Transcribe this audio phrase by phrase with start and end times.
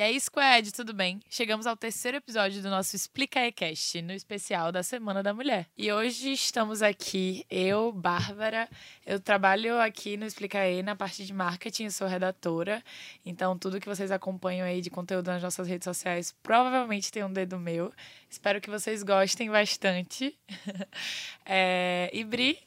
[0.00, 1.20] E aí, Squad, tudo bem?
[1.28, 5.66] Chegamos ao terceiro episódio do nosso Explica Ecast, no especial da Semana da Mulher.
[5.76, 8.66] E hoje estamos aqui, eu, Bárbara,
[9.04, 12.82] eu trabalho aqui no Explica E na parte de marketing, sou redatora,
[13.26, 17.32] então tudo que vocês acompanham aí de conteúdo nas nossas redes sociais provavelmente tem um
[17.32, 17.92] dedo meu.
[18.30, 20.34] Espero que vocês gostem bastante.
[21.44, 22.08] é...
[22.10, 22.58] E Bri?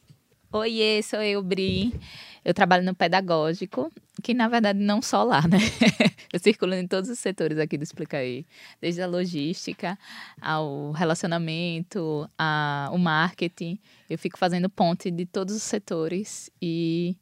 [0.55, 1.99] Oiê, sou eu, Bri.
[2.45, 5.57] Eu trabalho no pedagógico, que na verdade não só lá, né?
[6.31, 8.45] Eu circulo em todos os setores aqui do Explica aí,
[8.79, 9.97] desde a logística
[10.39, 13.79] ao relacionamento, ao marketing.
[14.07, 17.17] Eu fico fazendo ponte de todos os setores e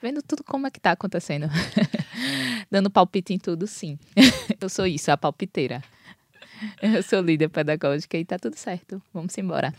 [0.00, 1.48] vendo tudo como é que tá acontecendo.
[2.70, 3.98] Dando palpite em tudo, sim.
[4.60, 5.82] Eu sou isso, a palpiteira.
[6.80, 9.02] Eu sou líder pedagógica e tá tudo certo.
[9.12, 9.74] Vamos embora.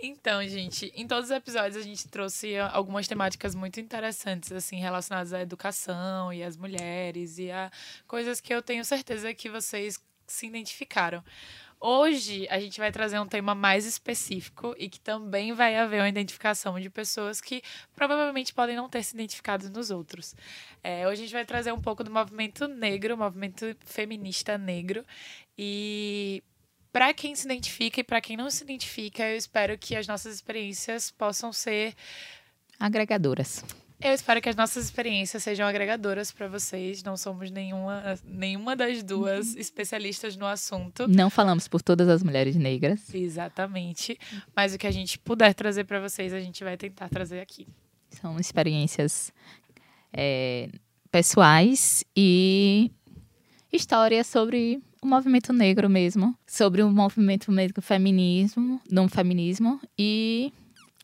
[0.00, 5.32] Então, gente, em todos os episódios a gente trouxe algumas temáticas muito interessantes, assim, relacionadas
[5.32, 7.70] à educação e às mulheres e a
[8.06, 11.22] coisas que eu tenho certeza que vocês se identificaram.
[11.80, 16.08] Hoje a gente vai trazer um tema mais específico e que também vai haver uma
[16.08, 17.62] identificação de pessoas que
[17.94, 20.34] provavelmente podem não ter se identificado nos outros.
[20.82, 25.04] É, hoje a gente vai trazer um pouco do movimento negro, movimento feminista negro.
[25.56, 26.42] E
[26.98, 30.34] para quem se identifica e para quem não se identifica, eu espero que as nossas
[30.34, 31.94] experiências possam ser
[32.76, 33.64] agregadoras.
[34.00, 37.04] Eu espero que as nossas experiências sejam agregadoras para vocês.
[37.04, 39.60] Não somos nenhuma, nenhuma das duas uhum.
[39.60, 41.06] especialistas no assunto.
[41.06, 43.14] Não falamos por todas as mulheres negras.
[43.14, 44.18] Exatamente.
[44.56, 47.68] Mas o que a gente puder trazer para vocês, a gente vai tentar trazer aqui.
[48.10, 49.32] São experiências
[50.12, 50.68] é,
[51.12, 52.90] pessoais e
[53.72, 60.52] histórias sobre o movimento negro mesmo, sobre o movimento negro feminismo, não feminismo e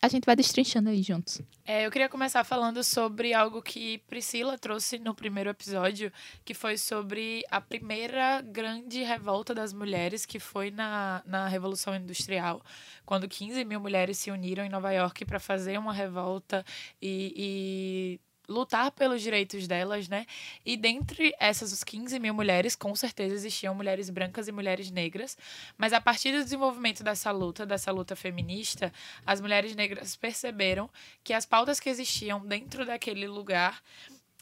[0.04, 1.40] a gente vai destrinchando aí juntos.
[1.64, 6.12] É, eu queria começar falando sobre algo que Priscila trouxe no primeiro episódio,
[6.44, 12.62] que foi sobre a primeira grande revolta das mulheres, que foi na, na Revolução Industrial,
[13.06, 16.62] quando 15 mil mulheres se uniram em Nova York para fazer uma revolta
[17.00, 20.26] e, e lutar pelos direitos delas, né?
[20.64, 25.36] E dentre essas 15 mil mulheres, com certeza existiam mulheres brancas e mulheres negras,
[25.76, 28.92] mas a partir do desenvolvimento dessa luta, dessa luta feminista,
[29.24, 30.90] as mulheres negras perceberam
[31.22, 33.82] que as pautas que existiam dentro daquele lugar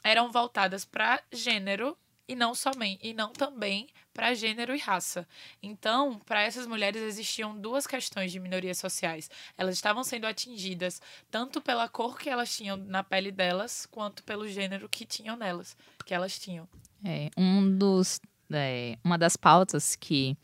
[0.03, 1.97] eram voltadas para gênero
[2.27, 5.27] e não somente e não também para gênero e raça.
[5.61, 9.29] Então, para essas mulheres existiam duas questões de minorias sociais.
[9.57, 14.47] Elas estavam sendo atingidas tanto pela cor que elas tinham na pele delas, quanto pelo
[14.47, 15.75] gênero que tinham nelas,
[16.05, 16.67] que elas tinham.
[17.03, 20.37] É, um dos é, uma das pautas que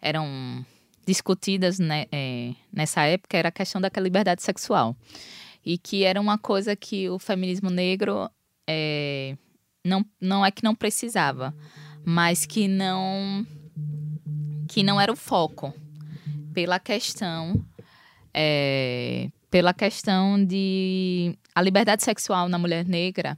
[0.00, 0.64] eram
[1.06, 4.94] discutidas né, é, nessa época era a questão da liberdade sexual
[5.64, 8.30] e que era uma coisa que o feminismo negro
[8.66, 9.36] é,
[9.84, 11.54] não, não é que não precisava,
[12.04, 13.46] mas que não
[14.68, 15.74] que não era o foco
[16.54, 17.64] pela questão
[18.32, 23.36] é, pela questão de a liberdade sexual na mulher negra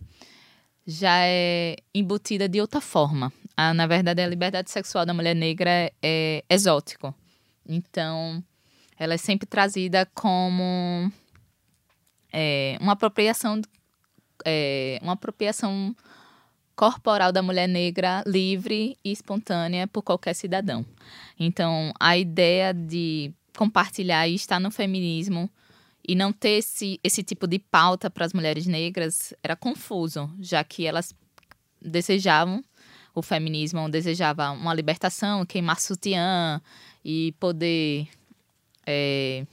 [0.86, 3.32] já é embutida de outra forma.
[3.56, 7.14] A, na verdade, a liberdade sexual da mulher negra é, é exótico.
[7.66, 8.42] Então,
[8.98, 11.10] ela é sempre trazida como
[12.32, 13.60] é, uma apropriação
[14.44, 15.94] é, uma apropriação
[16.82, 20.84] corporal da mulher negra livre e espontânea por qualquer cidadão.
[21.38, 25.48] Então, a ideia de compartilhar e estar no feminismo
[26.04, 30.64] e não ter esse, esse tipo de pauta para as mulheres negras era confuso, já
[30.64, 31.14] que elas
[31.80, 32.64] desejavam
[33.14, 36.60] o feminismo, desejavam uma libertação, queimar sutiã
[37.04, 38.08] e poder
[38.84, 39.46] é,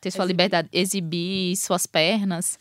[0.00, 2.56] ter sua liberdade, exibir suas pernas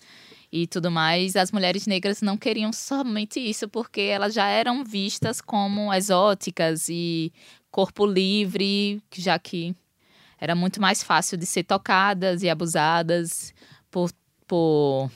[0.64, 5.42] e tudo mais, as mulheres negras não queriam somente isso, porque elas já eram vistas
[5.42, 7.32] como exóticas e
[7.72, 9.76] corpo livre, já que
[10.40, 13.54] era muito mais fácil de ser tocadas e abusadas
[13.90, 14.12] por,
[14.46, 15.12] por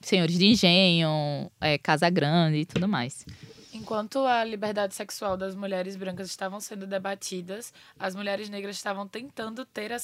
[0.00, 3.24] senhores de engenho, é, casa grande e tudo mais.
[3.90, 9.64] Enquanto a liberdade sexual das mulheres brancas estavam sendo debatidas, as mulheres negras estavam tentando
[9.64, 9.96] ter a,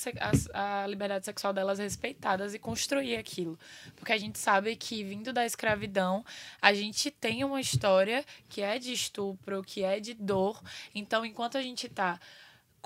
[0.53, 3.57] a, a, liberdade sexual delas respeitadas e construir aquilo.
[3.95, 6.25] Porque a gente sabe que, vindo da escravidão,
[6.61, 10.61] a gente tem uma história que é de estupro, que é de dor.
[10.93, 12.19] Então, enquanto a gente está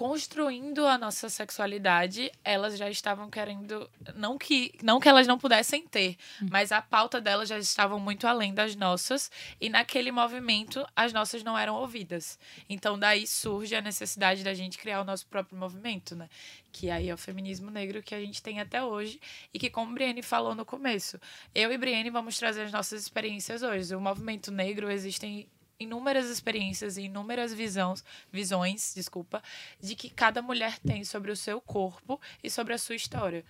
[0.01, 3.87] construindo a nossa sexualidade, elas já estavam querendo.
[4.17, 6.47] Não que, não que elas não pudessem ter, hum.
[6.51, 9.31] mas a pauta delas já estavam muito além das nossas.
[9.61, 12.39] E naquele movimento, as nossas não eram ouvidas.
[12.67, 16.31] Então, daí surge a necessidade da gente criar o nosso próprio movimento, né?
[16.73, 19.21] Que aí é o feminismo negro que a gente tem até hoje.
[19.53, 21.21] E que, como Brienne falou no começo,
[21.55, 23.95] eu e Brienne vamos trazer as nossas experiências hoje.
[23.95, 25.47] O movimento negro existem
[25.81, 29.43] inúmeras experiências e inúmeras visões, visões, desculpa,
[29.81, 33.45] de que cada mulher tem sobre o seu corpo e sobre a sua história.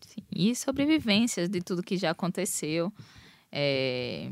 [0.00, 2.92] Sim, e sobre vivências de tudo que já aconteceu,
[3.50, 4.30] é,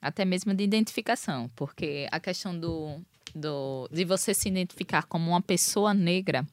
[0.00, 3.00] até mesmo de identificação, porque a questão do,
[3.34, 6.46] do, de você se identificar como uma pessoa negra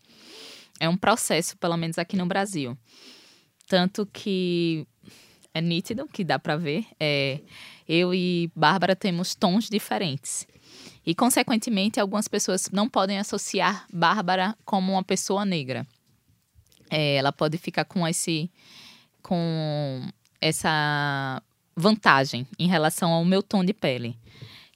[0.80, 2.78] é um processo, pelo menos aqui no Brasil.
[3.68, 4.88] Tanto que
[5.54, 7.40] é nítido, que dá para ver, é,
[7.88, 10.48] eu e Bárbara temos tons diferentes.
[11.06, 15.88] E, consequentemente, algumas pessoas não podem associar Bárbara como uma pessoa negra.
[16.90, 18.50] É, ela pode ficar com esse
[19.22, 20.02] com
[20.40, 21.42] essa
[21.76, 24.18] vantagem em relação ao meu tom de pele.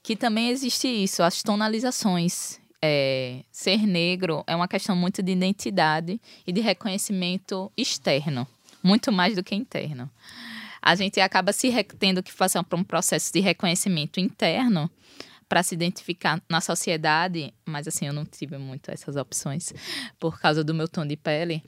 [0.01, 2.61] Que também existe isso, as tonalizações.
[2.85, 8.45] É, ser negro é uma questão muito de identidade e de reconhecimento externo,
[8.83, 10.11] muito mais do que interno
[10.85, 14.91] a gente acaba se tendo que fazer um processo de reconhecimento interno
[15.47, 19.73] para se identificar na sociedade, mas assim, eu não tive muito essas opções
[20.19, 21.63] por causa do meu tom de pele,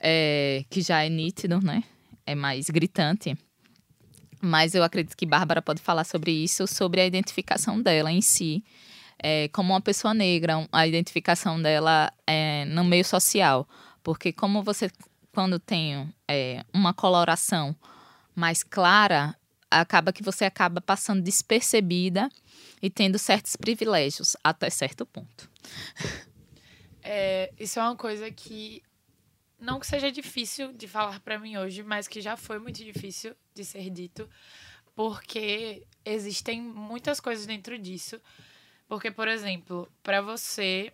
[0.00, 1.84] é, que já é nítido, né?
[2.26, 3.38] É mais gritante.
[4.40, 8.64] Mas eu acredito que Bárbara pode falar sobre isso, sobre a identificação dela em si,
[9.22, 13.68] é, como uma pessoa negra, a identificação dela é, no meio social.
[14.02, 14.90] Porque como você,
[15.32, 17.76] quando tem é, uma coloração
[18.38, 19.36] mais clara,
[19.70, 22.28] acaba que você acaba passando despercebida
[22.80, 25.50] e tendo certos privilégios até certo ponto.
[27.02, 28.82] É, isso é uma coisa que
[29.58, 33.34] não que seja difícil de falar para mim hoje, mas que já foi muito difícil
[33.54, 34.28] de ser dito,
[34.94, 38.20] porque existem muitas coisas dentro disso.
[38.86, 40.92] Porque, por exemplo, para você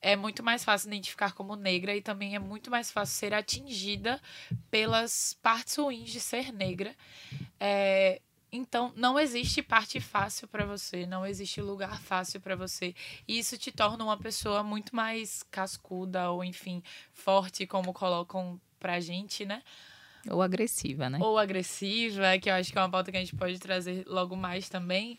[0.00, 4.20] é muito mais fácil identificar como negra e também é muito mais fácil ser atingida
[4.70, 6.94] pelas partes ruins de ser negra.
[7.58, 8.20] É,
[8.50, 12.94] então, não existe parte fácil para você, não existe lugar fácil para você.
[13.26, 16.82] E isso te torna uma pessoa muito mais cascuda ou, enfim,
[17.12, 19.62] forte, como colocam pra gente, né?
[20.28, 21.18] Ou agressiva, né?
[21.20, 24.36] Ou agressiva, que eu acho que é uma pauta que a gente pode trazer logo
[24.36, 25.18] mais também.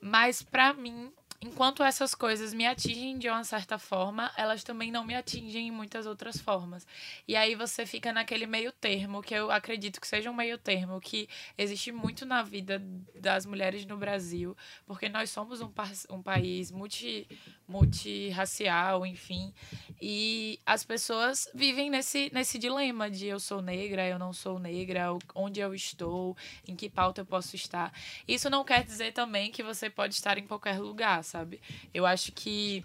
[0.00, 5.04] Mas, para mim, enquanto essas coisas me atingem de uma certa forma, elas também não
[5.04, 6.86] me atingem em muitas outras formas.
[7.28, 11.00] E aí você fica naquele meio termo, que eu acredito que seja um meio termo,
[11.00, 12.82] que existe muito na vida
[13.14, 15.70] das mulheres no Brasil, porque nós somos um,
[16.10, 17.28] um país multi,
[17.68, 19.54] multirracial, enfim,
[20.00, 25.06] e as pessoas vivem nesse, nesse dilema de eu sou negra, eu não sou negra,
[25.34, 26.36] onde eu estou,
[26.66, 27.92] em que pauta eu posso estar.
[28.26, 31.60] Isso não quer dizer também que você pode estar em qualquer lugar, sabe?
[31.92, 32.84] Eu acho que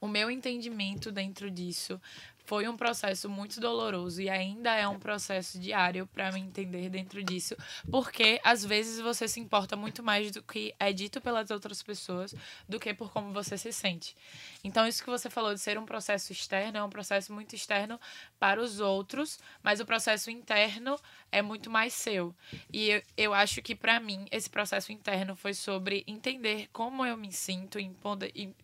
[0.00, 2.00] o meu entendimento dentro disso
[2.44, 7.22] foi um processo muito doloroso e ainda é um processo diário para me entender dentro
[7.24, 7.56] disso,
[7.90, 12.34] porque às vezes você se importa muito mais do que é dito pelas outras pessoas
[12.68, 14.14] do que por como você se sente.
[14.62, 17.98] Então, isso que você falou de ser um processo externo é um processo muito externo
[18.44, 21.00] para os outros, mas o processo interno
[21.32, 22.34] é muito mais seu.
[22.70, 27.16] E eu, eu acho que para mim esse processo interno foi sobre entender como eu
[27.16, 27.78] me sinto,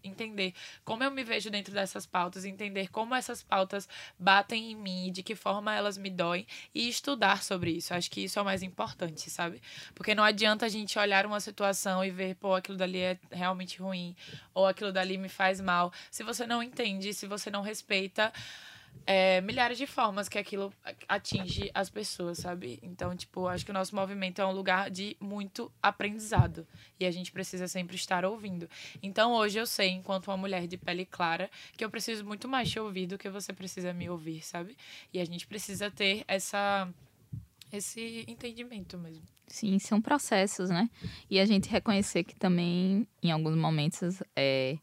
[0.04, 0.52] entender
[0.84, 3.88] como eu me vejo dentro dessas pautas, entender como essas pautas
[4.18, 7.94] batem em mim, de que forma elas me doem e estudar sobre isso.
[7.94, 9.62] Acho que isso é o mais importante, sabe?
[9.94, 13.80] Porque não adianta a gente olhar uma situação e ver, pô, aquilo dali é realmente
[13.80, 14.14] ruim
[14.52, 15.90] ou aquilo dali me faz mal.
[16.10, 18.30] Se você não entende, se você não respeita
[19.06, 20.72] é, milhares de formas que aquilo
[21.08, 22.78] atinge as pessoas, sabe?
[22.80, 26.66] Então, tipo, acho que o nosso movimento é um lugar de muito aprendizado
[26.98, 28.68] e a gente precisa sempre estar ouvindo.
[29.02, 32.70] Então, hoje eu sei, enquanto uma mulher de pele clara, que eu preciso muito mais
[32.70, 34.76] te ouvir do que você precisa me ouvir, sabe?
[35.12, 36.88] E a gente precisa ter essa
[37.72, 39.22] esse entendimento mesmo.
[39.46, 40.88] Sim, são processos, né?
[41.28, 44.78] E a gente reconhecer que também, em alguns momentos, é,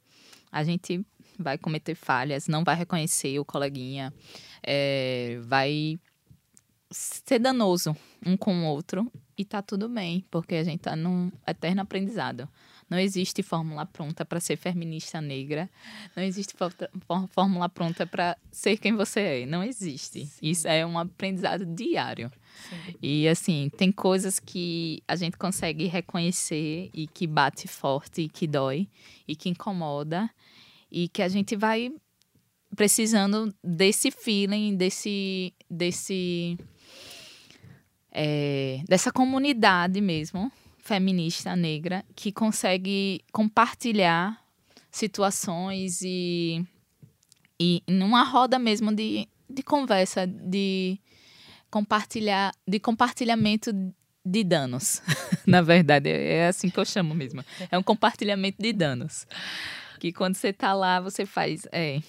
[0.51, 1.05] a gente
[1.37, 4.13] vai cometer falhas, não vai reconhecer o coleguinha,
[4.63, 5.99] é, vai
[6.89, 11.31] ser danoso um com o outro e tá tudo bem, porque a gente tá num
[11.47, 12.49] eterno aprendizado.
[12.89, 15.69] Não existe fórmula pronta para ser feminista negra.
[16.15, 16.55] Não existe
[17.29, 19.45] fórmula pronta para ser quem você é.
[19.45, 20.25] Não existe.
[20.25, 20.39] Sim.
[20.41, 22.31] Isso é um aprendizado diário.
[22.69, 22.95] Sim.
[23.01, 28.47] E assim, tem coisas que a gente consegue reconhecer e que bate forte e que
[28.47, 28.87] dói
[29.27, 30.29] e que incomoda
[30.91, 31.91] e que a gente vai
[32.75, 36.57] precisando desse feeling, desse, desse
[38.11, 44.41] é, dessa comunidade mesmo feminista negra que consegue compartilhar
[44.89, 46.65] situações e,
[47.59, 50.99] e numa roda mesmo de, de conversa, de
[51.69, 53.71] compartilhar, de compartilhamento
[54.25, 55.01] de danos.
[55.45, 57.43] Na verdade, é assim que eu chamo mesmo.
[57.69, 59.27] É um compartilhamento de danos.
[59.99, 61.67] Que quando você tá lá, você faz.
[61.71, 61.99] É,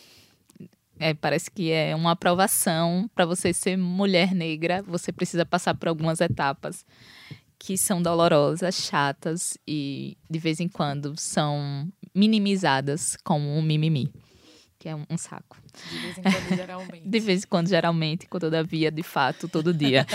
[0.98, 5.88] é, parece que é uma aprovação para você ser mulher negra, você precisa passar por
[5.88, 6.84] algumas etapas
[7.58, 14.12] que são dolorosas, chatas e de vez em quando são minimizadas como um mimimi,
[14.78, 15.56] que é um, um saco.
[15.90, 17.02] De vez em quando, geralmente.
[17.08, 20.06] de vez em quando, geralmente, todavia, de fato, todo dia.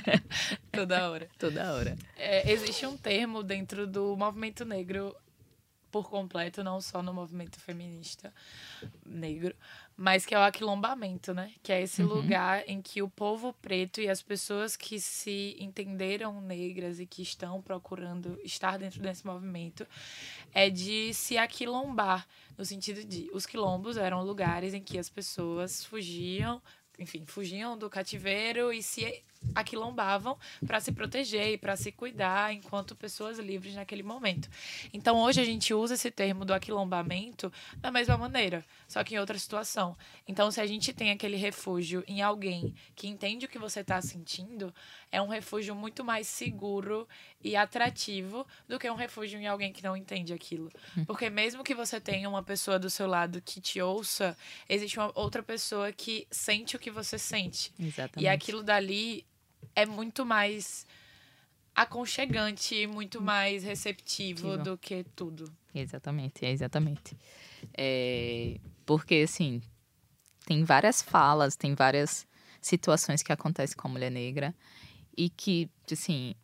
[0.72, 1.28] Toda hora.
[1.38, 1.96] Toda hora.
[2.16, 5.14] É, existe um termo dentro do movimento negro
[5.90, 8.32] por completo, não só no movimento feminista
[9.04, 9.54] negro,
[9.96, 11.52] mas que é o aquilombamento, né?
[11.62, 12.08] Que é esse uhum.
[12.08, 17.22] lugar em que o povo preto e as pessoas que se entenderam negras e que
[17.22, 19.86] estão procurando estar dentro desse movimento
[20.52, 22.26] é de se aquilombar,
[22.56, 26.62] no sentido de os quilombos eram lugares em que as pessoas fugiam
[26.98, 29.22] enfim, fugiam do cativeiro e se
[29.54, 34.48] aquilombavam para se proteger e para se cuidar enquanto pessoas livres naquele momento.
[34.92, 39.18] Então hoje a gente usa esse termo do aquilombamento da mesma maneira, só que em
[39.18, 39.96] outra situação.
[40.26, 44.00] Então se a gente tem aquele refúgio em alguém que entende o que você está
[44.00, 44.72] sentindo,
[45.10, 47.08] é um refúgio muito mais seguro
[47.42, 50.70] e atrativo do que um refúgio em alguém que não entende aquilo.
[50.96, 51.04] Hum.
[51.04, 54.36] Porque mesmo que você tenha uma pessoa do seu lado que te ouça,
[54.68, 57.72] existe uma outra pessoa que sente o que você sente.
[57.78, 58.24] Exatamente.
[58.24, 59.24] E aquilo dali
[59.78, 60.84] é muito mais
[61.72, 65.48] aconchegante, muito mais receptivo do que tudo.
[65.72, 67.16] Exatamente, é exatamente.
[67.76, 69.62] É, porque, assim,
[70.44, 72.26] tem várias falas, tem várias
[72.60, 74.52] situações que acontecem com a mulher negra
[75.16, 76.34] e que, assim,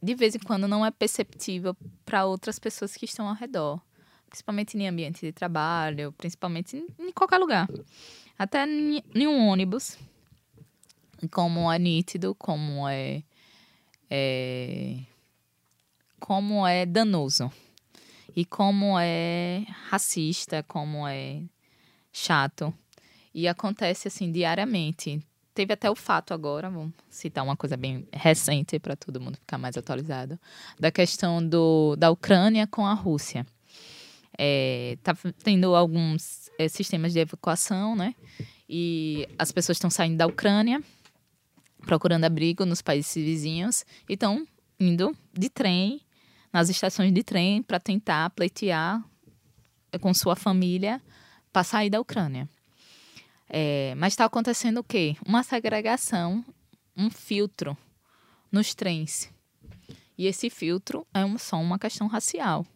[0.00, 3.82] de vez em quando não é perceptível para outras pessoas que estão ao redor.
[4.30, 7.68] Principalmente em ambiente de trabalho, principalmente em, qualquer lugar.
[8.38, 9.98] Até em um ônibus,
[11.26, 13.22] como é nítido, como é,
[14.08, 14.98] é
[16.20, 17.50] como é danoso
[18.36, 21.42] e como é racista, como é
[22.12, 22.72] chato.
[23.34, 25.20] E acontece assim diariamente.
[25.54, 29.58] Teve até o fato agora, vamos citar uma coisa bem recente para todo mundo ficar
[29.58, 30.38] mais atualizado,
[30.78, 33.44] da questão do, da Ucrânia com a Rússia.
[34.38, 38.14] É, tá tendo alguns é, sistemas de evacuação, né?
[38.68, 40.80] E as pessoas estão saindo da Ucrânia
[41.88, 44.46] procurando abrigo nos países vizinhos e estão
[44.78, 46.02] indo de trem,
[46.52, 49.02] nas estações de trem, para tentar pleitear
[49.98, 51.00] com sua família
[51.50, 52.46] para sair da Ucrânia.
[53.48, 55.16] É, mas está acontecendo o quê?
[55.26, 56.44] Uma segregação,
[56.94, 57.74] um filtro
[58.52, 59.32] nos trens.
[60.18, 62.66] E esse filtro é um, só uma questão racial.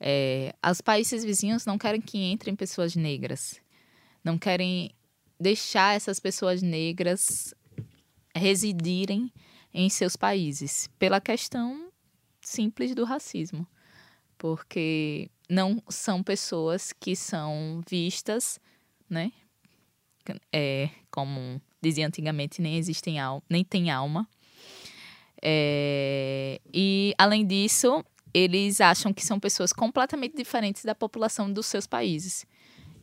[0.00, 3.60] É, os países vizinhos não querem que entrem pessoas negras,
[4.24, 4.90] não querem
[5.38, 7.52] deixar essas pessoas negras
[8.34, 9.32] residirem
[9.72, 11.90] em seus países, pela questão
[12.40, 13.66] simples do racismo.
[14.36, 18.58] Porque não são pessoas que são vistas,
[19.08, 19.32] né?
[20.52, 24.28] É, como dizia antigamente, nem existem alma, nem tem alma.
[25.40, 31.86] É, e além disso, eles acham que são pessoas completamente diferentes da população dos seus
[31.86, 32.46] países,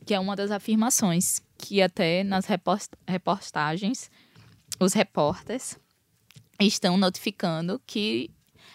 [0.04, 2.46] que é uma das afirmações que até nas
[3.06, 4.10] reportagens
[4.80, 5.78] os repórteres
[6.58, 8.30] estão notificando que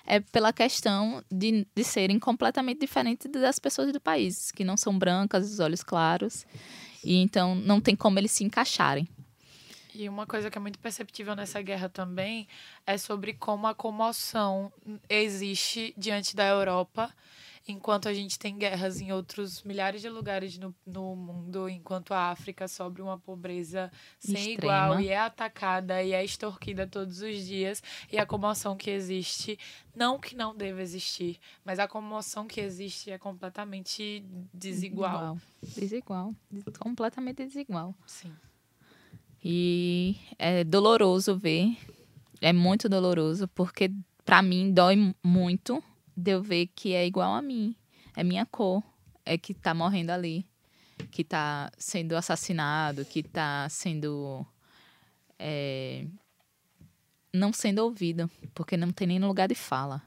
[0.06, 4.98] é pela questão de, de serem completamente diferentes das pessoas do país, que não são
[4.98, 6.46] brancas, os olhos claros,
[7.04, 9.08] e então não tem como eles se encaixarem.
[9.96, 12.48] E uma coisa que é muito perceptível nessa guerra também
[12.86, 14.72] é sobre como a comoção
[15.10, 17.12] existe diante da Europa
[17.68, 22.30] enquanto a gente tem guerras em outros milhares de lugares no, no mundo, enquanto a
[22.30, 24.74] África sobre uma pobreza sem Extrema.
[24.74, 27.82] igual e é atacada e é extorquida todos os dias,
[28.12, 29.58] e a comoção que existe,
[29.96, 35.38] não que não deva existir, mas a comoção que existe é completamente desigual.
[35.62, 36.80] Desigual, desigual.
[36.80, 37.96] completamente desigual.
[38.06, 38.32] Sim.
[39.44, 41.78] E é doloroso ver,
[42.42, 43.92] é muito doloroso, porque
[44.24, 45.84] para mim dói muito
[46.16, 47.76] de eu ver que é igual a mim.
[48.16, 48.84] É minha cor.
[49.26, 50.46] É que tá morrendo ali.
[51.12, 54.46] Que tá sendo assassinado, que tá sendo.
[55.38, 56.06] É,
[57.34, 60.02] não sendo ouvido, porque não tem nem lugar de fala.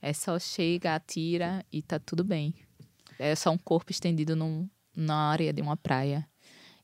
[0.00, 2.54] É só chega, atira e tá tudo bem.
[3.18, 6.28] É só um corpo estendido num, na área de uma praia.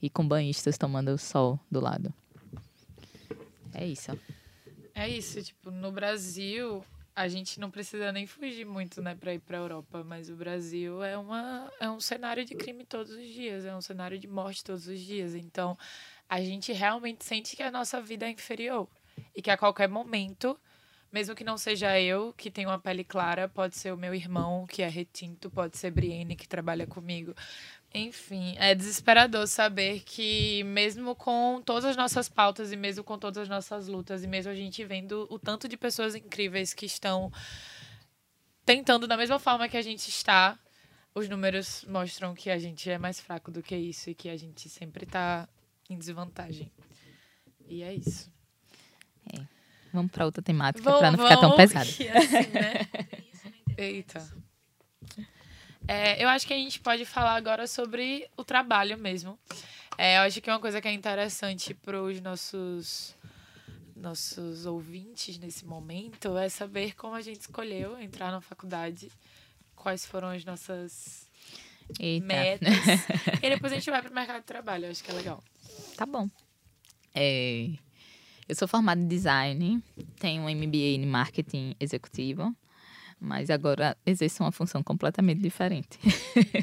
[0.03, 2.13] e com banhistas tomando sol do lado.
[3.73, 4.11] É isso.
[4.95, 9.39] É isso, tipo, no Brasil, a gente não precisa nem fugir muito, né, para ir
[9.39, 13.27] para a Europa, mas o Brasil é uma é um cenário de crime todos os
[13.29, 15.35] dias, é um cenário de morte todos os dias.
[15.35, 15.79] Então,
[16.29, 18.89] a gente realmente sente que a nossa vida é inferior
[19.35, 20.59] e que a qualquer momento,
[21.13, 24.67] mesmo que não seja eu que tenho uma pele clara, pode ser o meu irmão
[24.67, 27.35] que é retinto, pode ser Brienne que trabalha comigo,
[27.95, 33.45] enfim, é desesperador saber que, mesmo com todas as nossas pautas e mesmo com todas
[33.45, 37.33] as nossas lutas, e mesmo a gente vendo o tanto de pessoas incríveis que estão
[38.67, 40.59] tentando da mesma forma que a gente está,
[41.15, 44.37] os números mostram que a gente é mais fraco do que isso e que a
[44.37, 45.49] gente sempre está
[45.89, 46.73] em desvantagem.
[47.69, 48.29] E é isso.
[49.33, 49.41] É.
[49.93, 51.89] Vamos para outra temática para não ficar tão pesado.
[51.89, 52.05] Assim,
[52.53, 52.89] né?
[53.79, 54.44] Eita.
[55.87, 59.39] É, eu acho que a gente pode falar agora sobre o trabalho mesmo.
[59.99, 63.15] É, eu acho que é uma coisa que é interessante para os nossos
[63.97, 69.11] nossos ouvintes nesse momento é saber como a gente escolheu entrar na faculdade,
[69.75, 71.31] quais foram as nossas
[71.99, 72.27] Eita.
[72.27, 72.69] metas.
[73.41, 75.43] e depois a gente vai para o mercado de trabalho, eu acho que é legal.
[75.97, 76.29] Tá bom.
[77.15, 77.71] É,
[78.49, 79.83] eu sou formada em design,
[80.19, 82.55] tenho um MBA em marketing executivo
[83.25, 85.99] mas agora exerce uma função completamente diferente,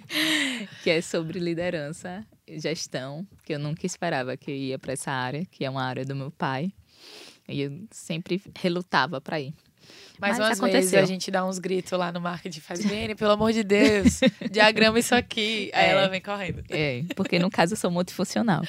[0.84, 5.66] que é sobre liderança, gestão, que eu nunca esperava que ia para essa área, que
[5.66, 6.72] é uma área do meu pai,
[7.50, 9.54] e eu sempre relutava para ir.
[10.22, 10.82] Mas, Mas umas aconteceu.
[10.82, 14.20] vezes a gente dá uns gritos lá no marketing, faz bem, pelo amor de Deus,
[14.52, 15.72] diagrama isso aqui.
[15.74, 16.64] Aí é, ela vem correndo.
[16.70, 18.62] É, porque no caso eu sou multifuncional.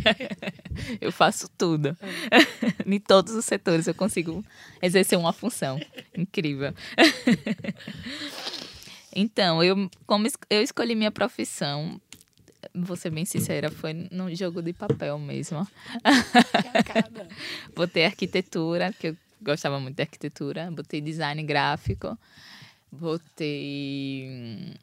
[1.00, 1.96] eu faço tudo.
[2.30, 2.84] É.
[2.86, 4.44] em todos os setores eu consigo
[4.82, 5.80] exercer uma função.
[6.14, 6.74] Incrível.
[9.16, 11.98] então, eu, como eu escolhi minha profissão,
[12.74, 15.66] vou ser bem sincera, foi num jogo de papel mesmo.
[17.74, 20.70] Botei arquitetura, que eu gostava muito de arquitetura.
[20.70, 22.18] Botei design gráfico.
[22.90, 24.74] Botei.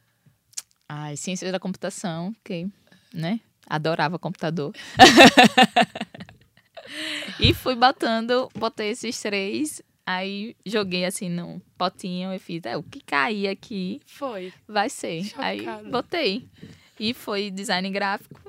[0.89, 2.67] Ai, ciência da computação, que,
[3.13, 3.39] né?
[3.67, 4.73] Adorava computador.
[7.39, 12.83] e fui botando, botei esses três, aí joguei assim num potinho e fiz, é, o
[12.83, 14.53] que cair aqui foi.
[14.65, 15.25] Vai ser.
[15.25, 15.47] Chocada.
[15.47, 16.47] Aí botei.
[16.97, 18.39] E foi design gráfico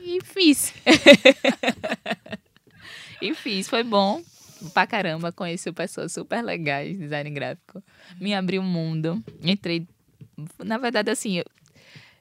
[0.00, 0.72] e fiz.
[3.20, 4.22] e fiz, foi bom
[4.72, 7.82] pra caramba, conheci pessoas super legais, design gráfico.
[8.20, 9.22] Me abriu um mundo.
[9.42, 9.86] Entrei.
[10.64, 11.44] Na verdade, assim, eu,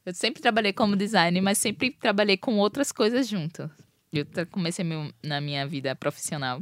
[0.06, 3.70] eu sempre trabalhei como designer, mas sempre trabalhei com outras coisas junto.
[4.12, 6.62] Eu comecei meu, na minha vida profissional.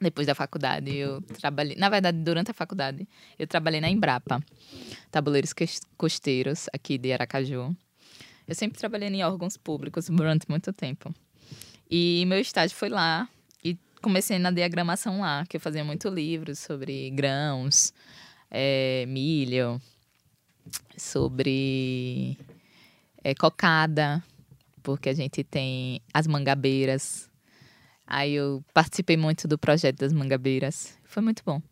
[0.00, 1.76] Depois da faculdade, eu trabalhei.
[1.76, 3.06] Na verdade, durante a faculdade,
[3.38, 4.42] eu trabalhei na Embrapa,
[5.10, 5.52] Tabuleiros
[5.96, 7.76] Costeiros, aqui de Aracaju.
[8.48, 11.14] Eu sempre trabalhei em órgãos públicos durante muito tempo.
[11.90, 13.28] E meu estágio foi lá,
[14.00, 17.92] comecei na diagramação lá, que eu fazia muito livros sobre grãos,
[18.50, 19.80] é, milho,
[20.96, 22.36] sobre
[23.22, 24.22] é, cocada,
[24.82, 27.28] porque a gente tem as mangabeiras.
[28.06, 30.98] Aí eu participei muito do projeto das mangabeiras.
[31.04, 31.62] Foi muito bom.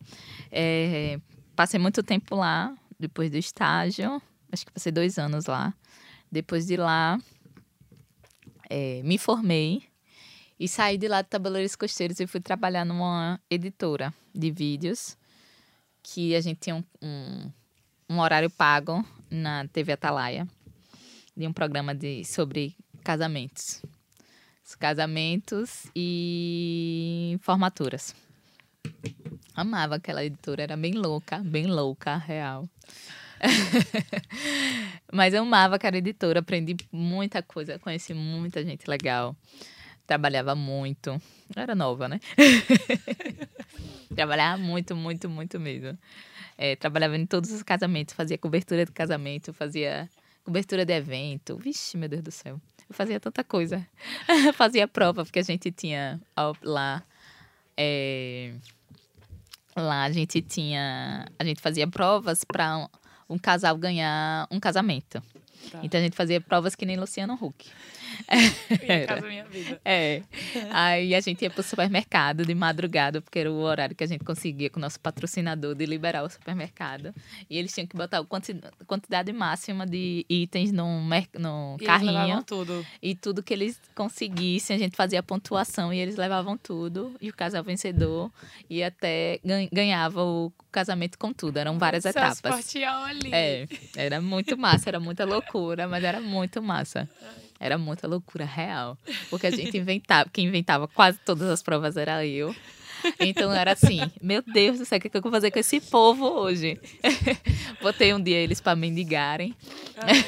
[0.50, 1.18] É,
[1.56, 4.22] passei muito tempo lá, depois do estágio.
[4.52, 5.74] Acho que passei dois anos lá.
[6.30, 7.18] Depois de lá,
[8.68, 9.87] é, me formei
[10.58, 15.16] e saí de lá de Tabuleiros Costeiros e fui trabalhar numa editora de vídeos,
[16.02, 17.52] que a gente tinha um, um,
[18.10, 20.48] um horário pago na TV Atalaia,
[21.36, 23.82] de um programa de, sobre casamentos.
[24.78, 28.14] Casamentos e formaturas.
[29.54, 32.68] Amava aquela editora, era bem louca, bem louca, real.
[35.12, 39.34] Mas eu amava aquela editora, aprendi muita coisa, conheci muita gente legal.
[40.08, 41.10] Trabalhava muito.
[41.54, 42.18] Eu era nova, né?
[44.16, 45.98] trabalhava muito, muito, muito mesmo.
[46.56, 50.08] É, trabalhava em todos os casamentos, fazia cobertura de casamento, fazia
[50.42, 51.58] cobertura de evento.
[51.58, 52.58] Vixe, meu Deus do céu.
[52.88, 53.86] Eu fazia tanta coisa.
[54.54, 56.18] fazia prova, porque a gente tinha
[56.62, 57.02] lá.
[57.76, 58.54] É,
[59.76, 61.26] lá a gente tinha.
[61.38, 62.88] A gente fazia provas para um,
[63.34, 65.22] um casal ganhar um casamento.
[65.70, 65.80] Tá.
[65.82, 67.70] Então a gente fazia provas que nem Luciano Huck.
[68.82, 69.80] Minha casa, minha vida.
[69.84, 70.22] É.
[70.70, 74.24] Aí a gente ia pro supermercado de madrugada, porque era o horário que a gente
[74.24, 77.14] conseguia com o nosso patrocinador de liberar o supermercado.
[77.48, 78.24] E eles tinham que botar a
[78.86, 81.00] quantidade máxima de itens no,
[81.38, 82.42] no e carrinho.
[82.42, 82.86] tudo.
[83.02, 87.14] E tudo que eles conseguissem, a gente fazia a pontuação e eles levavam tudo.
[87.20, 88.30] E o casal vencedor
[88.68, 89.40] e até
[89.72, 91.56] ganhava o casamento com tudo.
[91.56, 92.74] Eram várias Seu etapas.
[92.76, 93.30] Ali.
[93.32, 93.66] É,
[93.96, 97.08] era muito massa, era muita loucura, mas era muito massa.
[97.60, 98.96] Era muita loucura real.
[99.30, 102.54] Porque a gente inventava, quem inventava quase todas as provas era eu.
[103.20, 106.24] Então era assim, meu Deus do céu, o que, eu vou fazer com esse povo
[106.24, 106.80] hoje?
[107.80, 109.54] Botei um dia eles para mendigarem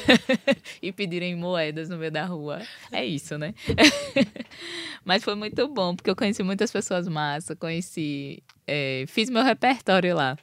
[0.81, 2.61] e pedirem moedas no meio da rua.
[2.91, 3.53] É isso, né?
[5.03, 8.41] Mas foi muito bom, porque eu conheci muitas pessoas massas, conheci.
[8.65, 10.37] É, fiz meu repertório lá.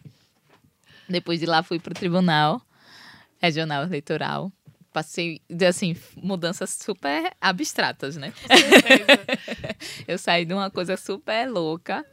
[1.09, 2.61] Depois de lá fui para o tribunal
[3.41, 4.53] regional eleitoral
[4.99, 8.33] passei, assim, mudanças super abstratas, né?
[10.09, 12.05] eu saí de uma coisa super louca,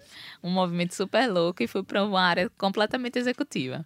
[0.44, 3.84] um movimento super louco e fui para uma área completamente executiva.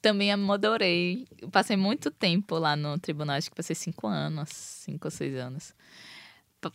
[0.00, 5.10] Também adorei, passei muito tempo lá no tribunal, acho que passei cinco anos, cinco ou
[5.10, 5.74] seis anos.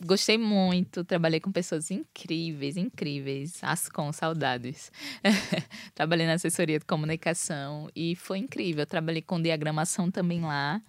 [0.06, 4.92] Gostei muito, trabalhei com pessoas incríveis, incríveis, as com saudades.
[5.96, 8.86] trabalhei na assessoria de comunicação e foi incrível.
[8.86, 10.80] trabalhei com diagramação também lá.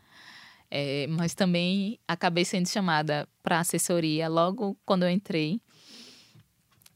[0.74, 5.60] É, mas também acabei sendo chamada para assessoria logo quando eu entrei.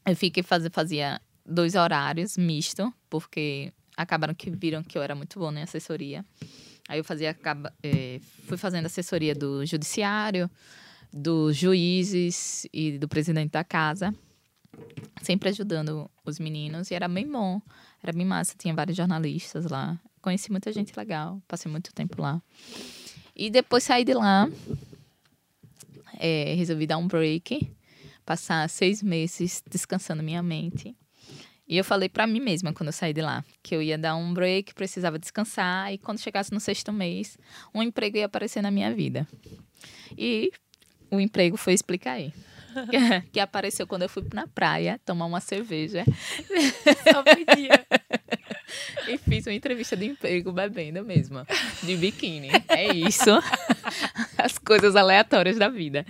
[0.03, 5.37] Eu fiquei fazer fazia dois horários misto, porque acabaram que viram que eu era muito
[5.37, 6.25] boa em assessoria.
[6.89, 10.49] Aí eu fazia acaba, é, fui fazendo assessoria do judiciário,
[11.13, 14.11] dos juízes e do presidente da casa,
[15.21, 17.61] sempre ajudando os meninos e era bem bom,
[18.01, 19.99] era bem massa, tinha vários jornalistas lá.
[20.19, 22.41] Conheci muita gente legal, passei muito tempo lá.
[23.39, 24.49] E depois saí de lá,
[26.17, 27.71] é, resolvi dar um break,
[28.25, 30.95] passar seis meses descansando minha mente.
[31.67, 34.15] E eu falei para mim mesma quando eu saí de lá que eu ia dar
[34.15, 37.37] um break, precisava descansar e quando chegasse no sexto mês,
[37.75, 39.27] um emprego ia aparecer na minha vida.
[40.17, 40.51] E
[41.11, 42.33] o emprego foi explicar aí.
[43.31, 46.03] que apareceu quando eu fui na praia tomar uma cerveja.
[47.11, 47.85] Só podia.
[49.07, 51.45] e fiz uma entrevista de emprego bebendo mesmo,
[51.83, 52.49] de biquíni.
[52.67, 53.31] É isso.
[54.37, 56.05] As coisas aleatórias da vida.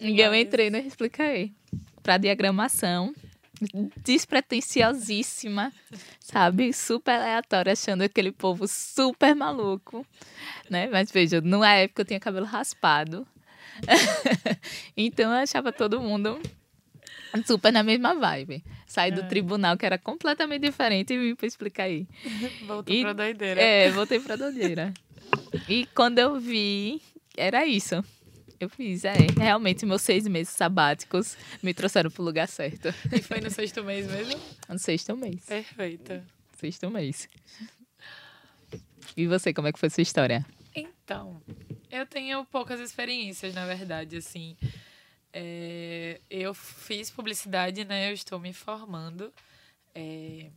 [0.00, 1.52] E eu entrei no Explicaí
[2.02, 3.14] para diagramação
[3.96, 5.72] despretensiosíssima,
[6.18, 6.72] sabe?
[6.72, 10.04] Super aleatória, achando aquele povo super maluco,
[10.68, 10.88] né?
[10.88, 13.26] Mas veja, numa época eu tinha cabelo raspado.
[14.96, 16.40] então eu achava todo mundo
[17.44, 18.62] super na mesma vibe.
[18.86, 19.26] Saí do é.
[19.26, 22.06] tribunal, que era completamente diferente, e vim pra explicar aí.
[22.66, 23.60] Voltou e, pra doideira.
[23.60, 24.92] É, voltei pra doideira.
[25.68, 27.00] e quando eu vi,
[27.36, 28.04] era isso.
[28.60, 29.14] Eu fiz, é.
[29.36, 32.94] Realmente, meus seis meses sabáticos me trouxeram pro lugar certo.
[33.10, 34.40] E foi no sexto mês mesmo?
[34.68, 35.44] No sexto mês.
[35.46, 36.22] Perfeito.
[36.58, 37.28] Sexto mês.
[39.16, 40.46] E você, como é que foi a sua história?
[40.76, 41.42] Então,
[41.92, 44.56] eu tenho poucas experiências, na verdade, assim.
[45.30, 48.08] É, eu fiz publicidade, né?
[48.08, 49.30] Eu estou me formando.
[49.94, 50.50] É,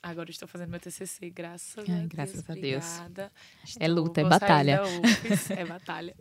[0.00, 2.08] agora estou fazendo meu TCC, graças Ai, a Deus.
[2.08, 2.84] Graças a Deus.
[3.64, 4.82] Estou, é luta, é batalha.
[4.84, 6.14] UFES, é batalha.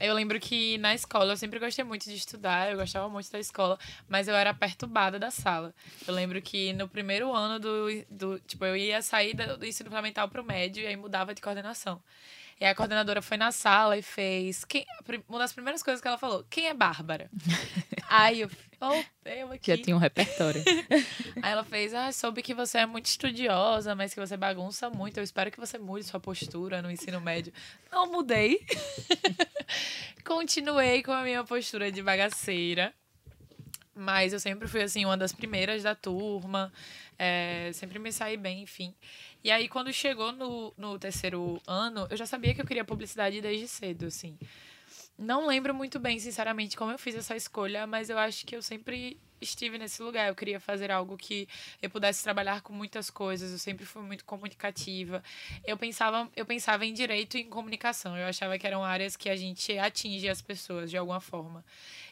[0.00, 3.38] Eu lembro que na escola eu sempre gostei muito de estudar, eu gostava muito da
[3.38, 5.72] escola, mas eu era perturbada da sala.
[6.08, 8.04] Eu lembro que no primeiro ano do.
[8.10, 11.40] do tipo, eu ia sair do ensino fundamental para o médio e aí mudava de
[11.40, 12.02] coordenação.
[12.58, 14.64] E a coordenadora foi na sala e fez.
[14.64, 14.86] Quem,
[15.28, 17.30] uma das primeiras coisas que ela falou: quem é Bárbara?
[18.08, 18.50] Aí eu.
[18.80, 19.74] Oh, eu aqui.
[19.74, 20.62] Já tinha um repertório.
[21.42, 25.18] Aí ela fez: Ah, soube que você é muito estudiosa, mas que você bagunça muito.
[25.18, 27.52] Eu espero que você mude sua postura no ensino médio.
[27.92, 28.64] Não mudei.
[30.24, 32.94] Continuei com a minha postura de bagaceira.
[33.94, 36.70] Mas eu sempre fui, assim, uma das primeiras da turma.
[37.18, 38.94] É, sempre me saí bem, enfim.
[39.46, 43.40] E aí, quando chegou no, no terceiro ano, eu já sabia que eu queria publicidade
[43.40, 44.36] desde cedo, assim.
[45.16, 48.60] Não lembro muito bem, sinceramente, como eu fiz essa escolha, mas eu acho que eu
[48.60, 50.26] sempre estive nesse lugar.
[50.26, 51.46] Eu queria fazer algo que
[51.80, 53.52] eu pudesse trabalhar com muitas coisas.
[53.52, 55.22] Eu sempre fui muito comunicativa.
[55.64, 58.18] Eu pensava, eu pensava em direito e em comunicação.
[58.18, 61.64] Eu achava que eram áreas que a gente atinge as pessoas de alguma forma.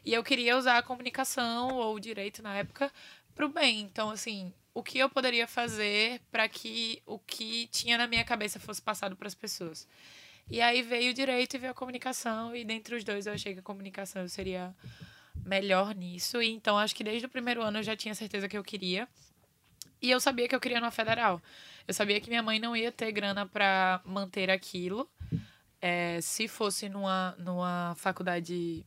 [0.05, 2.92] E eu queria usar a comunicação ou o direito na época
[3.35, 3.81] para o bem.
[3.81, 8.59] Então, assim, o que eu poderia fazer para que o que tinha na minha cabeça
[8.59, 9.89] fosse passado para as pessoas.
[10.51, 13.55] E aí veio o direito e veio a comunicação, e dentre os dois eu achei
[13.55, 14.75] que a comunicação seria
[15.47, 16.43] melhor nisso.
[16.43, 19.09] E então acho que desde o primeiro ano eu já tinha certeza que eu queria.
[20.03, 21.41] E eu sabia que eu queria numa federal.
[21.87, 25.09] Eu sabia que minha mãe não ia ter grana para manter aquilo.
[25.81, 28.85] É, se fosse numa, numa faculdade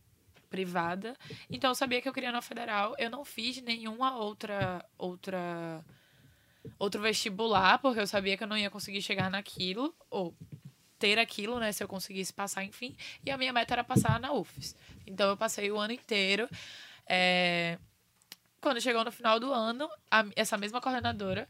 [0.49, 1.15] privada.
[1.49, 2.95] Então eu sabia que eu queria na federal.
[2.97, 5.83] Eu não fiz nenhuma outra outra
[6.77, 10.35] outro vestibular, porque eu sabia que eu não ia conseguir chegar naquilo ou
[10.99, 12.95] ter aquilo, né, se eu conseguisse passar, enfim.
[13.25, 14.75] E a minha meta era passar na UFES.
[15.05, 16.49] Então eu passei o ano inteiro.
[17.07, 17.77] É...
[18.59, 21.47] Quando chegou no final do ano, a, essa mesma coordenadora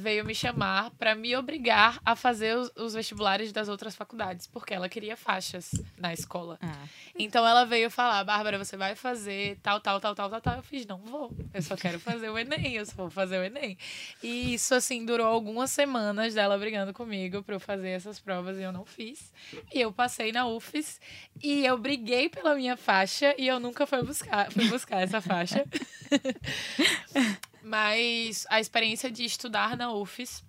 [0.00, 4.74] veio me chamar para me obrigar a fazer os, os, vestibulares das outras faculdades, porque
[4.74, 6.58] ela queria faixas na escola.
[6.60, 6.86] Ah.
[7.18, 10.56] Então ela veio falar: Bárbara, você vai fazer tal, tal, tal, tal, tal, tal.
[10.56, 11.32] Eu fiz: não vou.
[11.52, 13.76] Eu só quero fazer o Enem, eu só vou fazer o Enem.
[14.22, 18.62] E isso, assim, durou algumas semanas dela brigando comigo para eu fazer essas provas e
[18.62, 19.32] eu não fiz.
[19.72, 21.00] E eu passei na UFES
[21.42, 25.64] e eu briguei pela minha faixa e eu nunca fui buscar, fui buscar essa faixa.
[27.62, 30.42] Mas a experiência de estudar na UFES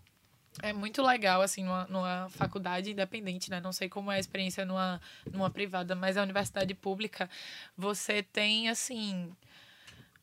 [0.62, 3.62] é muito legal, assim, numa, numa, faculdade independente, né?
[3.62, 5.00] Não sei como é a experiência numa,
[5.32, 7.30] numa privada, mas a universidade pública,
[7.78, 9.32] você tem, assim,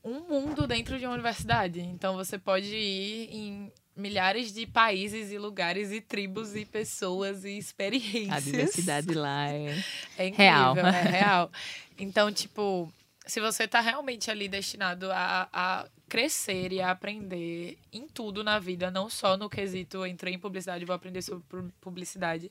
[0.05, 1.81] um mundo dentro de uma universidade.
[1.81, 7.59] Então, você pode ir em milhares de países e lugares e tribos e pessoas e
[7.59, 8.31] experiências.
[8.31, 9.75] A diversidade lá é,
[10.17, 10.77] é incrível, real.
[10.77, 11.53] É real.
[11.99, 12.93] Então, tipo,
[13.29, 18.59] se você está realmente ali destinado a, a crescer e a aprender em tudo na
[18.59, 21.45] vida, não só no quesito entrei em publicidade, vou aprender sobre
[21.79, 22.51] publicidade.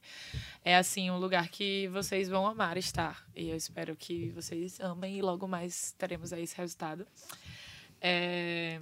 [0.63, 3.25] É assim um lugar que vocês vão amar estar.
[3.35, 7.07] E eu espero que vocês amem e logo mais teremos aí esse resultado.
[7.99, 8.79] É...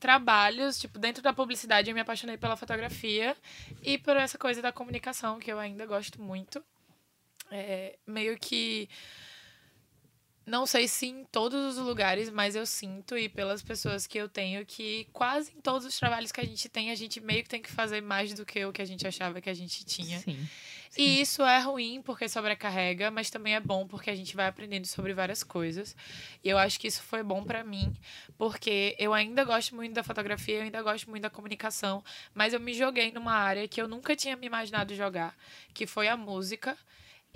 [0.00, 3.36] Trabalhos, tipo, dentro da publicidade eu me apaixonei pela fotografia
[3.82, 6.64] e por essa coisa da comunicação, que eu ainda gosto muito.
[7.50, 8.88] É, meio que
[10.46, 14.28] não sei se em todos os lugares, mas eu sinto, e pelas pessoas que eu
[14.28, 17.48] tenho, que quase em todos os trabalhos que a gente tem, a gente meio que
[17.48, 20.18] tem que fazer mais do que o que a gente achava que a gente tinha.
[20.20, 20.38] Sim.
[20.90, 21.02] Sim.
[21.02, 24.86] E isso é ruim porque sobrecarrega, mas também é bom porque a gente vai aprendendo
[24.86, 25.96] sobre várias coisas.
[26.42, 27.92] E eu acho que isso foi bom para mim,
[28.38, 32.60] porque eu ainda gosto muito da fotografia, eu ainda gosto muito da comunicação, mas eu
[32.60, 35.36] me joguei numa área que eu nunca tinha me imaginado jogar,
[35.72, 36.78] que foi a música.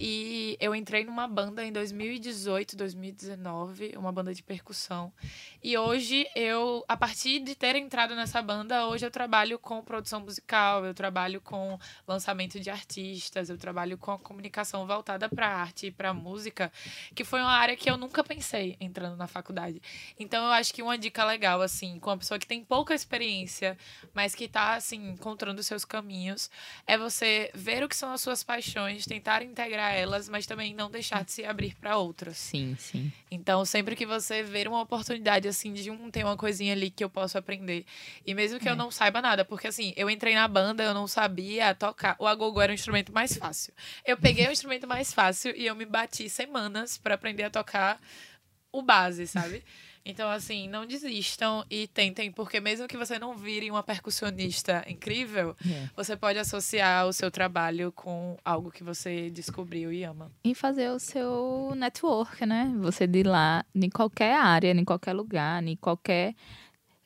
[0.00, 5.12] E eu entrei numa banda em 2018, 2019, uma banda de percussão.
[5.61, 10.20] E hoje eu, a partir de ter entrado nessa banda, hoje eu trabalho com produção
[10.20, 15.87] musical, eu trabalho com lançamento de artistas, eu trabalho com a comunicação voltada para arte
[15.87, 16.70] e para música,
[17.12, 19.82] que foi uma área que eu nunca pensei entrando na faculdade.
[20.16, 23.76] Então eu acho que uma dica legal assim, com uma pessoa que tem pouca experiência,
[24.14, 26.48] mas que está assim encontrando seus caminhos,
[26.87, 30.90] é você ver o que são as suas paixões, tentar integrar elas, mas também não
[30.90, 32.37] deixar de se abrir para outras.
[32.37, 33.12] Sim, sim.
[33.31, 37.03] Então, sempre que você ver uma oportunidade assim de um tem uma coisinha ali que
[37.03, 37.85] eu posso aprender.
[38.27, 38.72] E mesmo que é.
[38.72, 42.16] eu não saiba nada, porque assim, eu entrei na banda, eu não sabia tocar.
[42.18, 43.72] O agogo era o instrumento mais fácil.
[44.05, 48.01] Eu peguei o instrumento mais fácil e eu me bati semanas para aprender a tocar
[48.72, 49.64] o base, sabe?
[50.04, 55.56] Então, assim, não desistam e tentem, porque mesmo que você não vire uma percussionista incrível.
[55.68, 55.88] É.
[55.96, 60.30] você pode associar o seu trabalho com algo que você descobriu e ama.
[60.44, 62.72] E fazer o seu network, né?
[62.78, 66.34] Você de lá, em qualquer área, em qualquer lugar, em qualquer,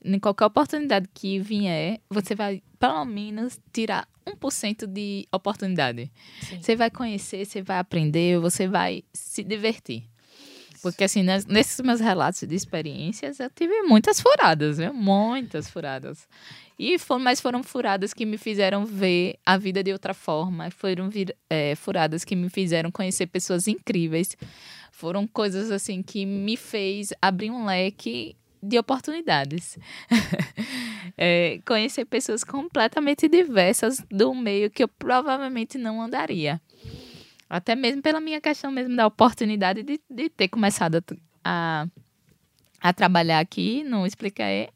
[0.04, 6.10] em qualquer oportunidade que vier, você vai, pelo menos, tirar 1% de oportunidade.
[6.40, 6.62] Sim.
[6.62, 10.11] Você vai conhecer, você vai aprender, você vai se divertir.
[10.82, 14.92] Porque, assim, nesses meus relatos de experiências, eu tive muitas furadas, viu?
[14.92, 16.28] Muitas furadas.
[16.78, 20.70] E foram, mas foram furadas que me fizeram ver a vida de outra forma.
[20.72, 24.36] Foram vir, é, furadas que me fizeram conhecer pessoas incríveis.
[24.90, 29.78] Foram coisas, assim, que me fez abrir um leque de oportunidades.
[31.16, 36.60] é, conhecer pessoas completamente diversas do meio que eu provavelmente não andaria.
[37.52, 41.04] Até mesmo pela minha questão mesmo da oportunidade de, de ter começado
[41.44, 41.86] a,
[42.80, 44.70] a trabalhar aqui no Explicaê,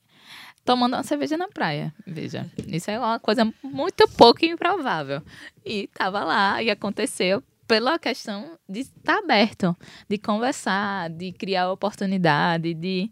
[0.63, 1.95] tomando uma cerveja na praia.
[2.07, 5.23] Veja, isso é uma coisa muito pouco improvável.
[5.65, 9.75] E estava lá e aconteceu pela questão de estar aberto,
[10.07, 13.11] de conversar, de criar oportunidade, de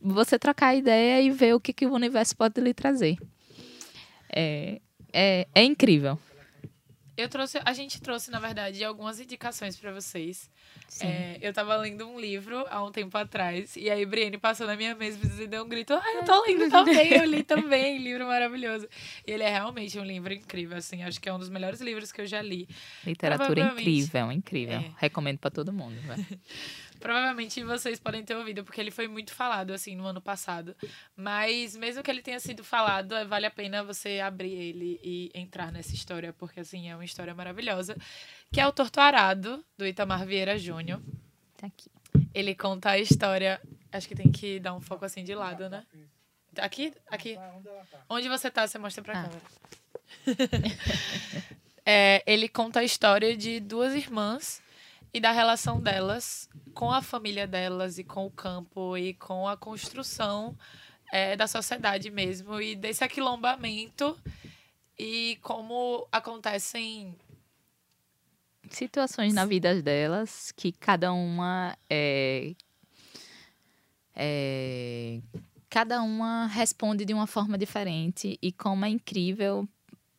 [0.00, 3.16] você trocar ideia e ver o que, que o universo pode lhe trazer.
[4.32, 4.80] É,
[5.12, 6.16] é, é incrível.
[7.16, 10.50] Eu trouxe, a gente trouxe, na verdade, algumas indicações para vocês.
[11.00, 14.76] É, eu tava lendo um livro há um tempo atrás, e aí Brienne passou na
[14.76, 18.26] minha mesa e deu um grito: Ah, eu tô lendo também, eu li também, livro
[18.26, 18.88] maravilhoso.
[19.26, 22.12] E ele é realmente um livro incrível, assim, acho que é um dos melhores livros
[22.12, 22.68] que eu já li.
[23.04, 24.76] Literatura incrível, incrível.
[24.76, 24.92] É.
[24.98, 25.96] Recomendo para todo mundo.
[27.04, 30.74] Provavelmente vocês podem ter ouvido, porque ele foi muito falado, assim, no ano passado.
[31.14, 35.30] Mas, mesmo que ele tenha sido falado, é, vale a pena você abrir ele e
[35.34, 37.94] entrar nessa história, porque, assim, é uma história maravilhosa.
[38.50, 40.98] Que é o Torto Arado, do Itamar Vieira Júnior.
[41.58, 41.90] Tá aqui.
[42.32, 43.60] Ele conta a história.
[43.92, 45.84] Acho que tem que dar um foco assim de lado, né?
[46.56, 46.90] Aqui?
[47.08, 47.36] Aqui?
[48.08, 49.28] Onde você tá, você mostra pra ah.
[49.28, 49.42] câmera.
[51.84, 54.63] é, ele conta a história de duas irmãs
[55.14, 59.56] e da relação delas com a família delas e com o campo e com a
[59.56, 60.58] construção
[61.12, 64.18] é, da sociedade mesmo e desse aquilombamento
[64.98, 67.14] e como acontecem
[68.68, 72.52] situações na vida delas que cada uma é,
[74.16, 75.20] é,
[75.70, 79.68] cada uma responde de uma forma diferente e como é incrível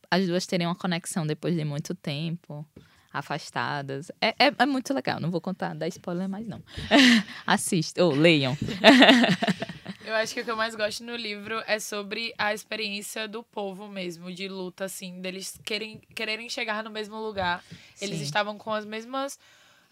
[0.10, 2.66] as duas terem uma conexão depois de muito tempo
[3.18, 4.12] afastadas.
[4.22, 5.20] É, é, é muito legal.
[5.20, 6.62] Não vou contar, dar spoiler mais não.
[7.46, 8.58] Assistam, ou leiam.
[10.06, 13.42] Eu acho que o que eu mais gosto no livro é sobre a experiência do
[13.42, 17.64] povo mesmo, de luta, assim, deles querem, quererem chegar no mesmo lugar.
[17.96, 18.06] Sim.
[18.06, 19.40] Eles estavam com as mesmas,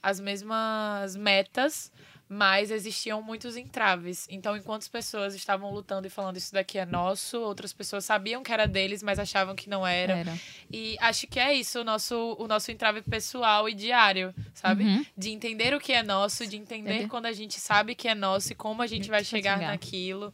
[0.03, 1.91] as mesmas metas,
[2.33, 4.27] mas existiam muitos entraves.
[4.29, 8.41] Então, enquanto as pessoas estavam lutando e falando isso daqui é nosso, outras pessoas sabiam
[8.41, 10.17] que era deles, mas achavam que não era.
[10.17, 10.39] era.
[10.71, 14.83] E acho que é isso o nosso, o nosso entrave pessoal e diário, sabe?
[14.83, 15.05] Uhum.
[15.15, 18.51] De entender o que é nosso, de entender quando a gente sabe que é nosso
[18.51, 19.71] e como a gente vai chegar, chegar.
[19.71, 20.33] naquilo.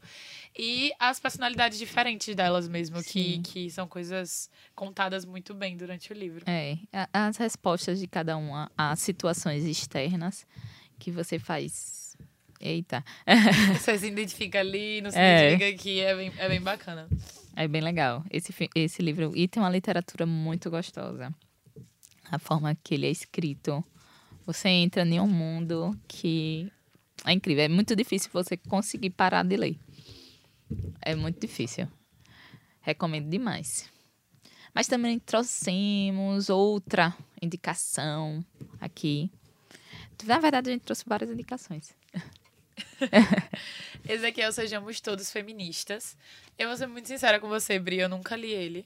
[0.57, 6.15] E as personalidades diferentes delas mesmo, que, que são coisas contadas muito bem durante o
[6.15, 6.45] livro.
[6.47, 6.77] É,
[7.13, 10.45] as respostas de cada uma às situações externas
[10.99, 12.17] que você faz.
[12.61, 13.05] Eita.
[13.79, 15.53] Você se identifica ali, não se é.
[15.53, 17.07] identifica aqui, é bem, é bem bacana.
[17.55, 18.21] É bem legal.
[18.29, 19.31] Esse, esse livro.
[19.33, 21.33] E tem uma literatura muito gostosa.
[22.29, 23.81] A forma que ele é escrito.
[24.45, 26.69] Você entra em um mundo que
[27.25, 27.63] é incrível.
[27.63, 29.79] É muito difícil você conseguir parar de ler.
[31.01, 31.87] É muito difícil.
[32.81, 33.89] Recomendo demais.
[34.75, 38.43] Mas também trouxemos outra indicação
[38.81, 39.31] aqui
[40.25, 41.93] na verdade, a gente trouxe várias indicações.
[44.07, 46.17] Esse aqui é o Sejamos Todos Feministas.
[46.57, 48.85] Eu vou ser muito sincera com você, Bri, eu nunca li ele.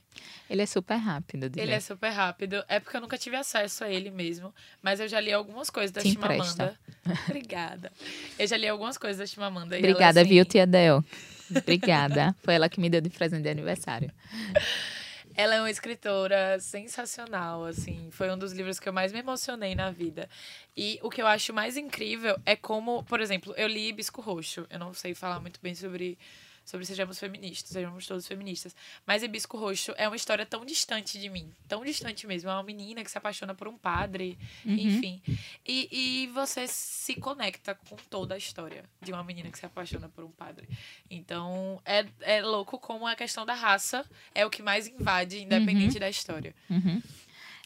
[0.50, 1.52] Ele é super rápido.
[1.56, 2.64] ele é super rápido.
[2.68, 4.54] É porque eu nunca tive acesso a ele mesmo.
[4.82, 6.78] Mas eu já li algumas coisas da Te Chimamanda.
[7.28, 7.92] Obrigada.
[8.38, 9.78] Eu já li algumas coisas da Chimamanda.
[9.78, 10.30] Obrigada, assim...
[10.30, 11.04] viu, tia Del?
[11.50, 12.36] Obrigada.
[12.44, 14.12] Foi ela que me deu de presente de aniversário.
[15.36, 18.10] Ela é uma escritora sensacional, assim.
[18.12, 20.30] Foi um dos livros que eu mais me emocionei na vida.
[20.78, 24.68] E o que eu acho mais incrível é como, por exemplo, eu li Bisco Roxo.
[24.70, 26.18] Eu não sei falar muito bem sobre
[26.66, 28.76] sobre sejamos feministas, sejamos todos feministas.
[29.06, 32.50] Mas Hibisco Roxo é uma história tão distante de mim, tão distante mesmo.
[32.50, 34.74] É uma menina que se apaixona por um padre, uhum.
[34.74, 35.22] enfim.
[35.66, 40.08] E, e você se conecta com toda a história de uma menina que se apaixona
[40.08, 40.68] por um padre.
[41.10, 45.96] Então, é, é louco como a questão da raça é o que mais invade, independente
[45.96, 46.00] uhum.
[46.00, 46.56] da história.
[46.70, 47.02] Uhum.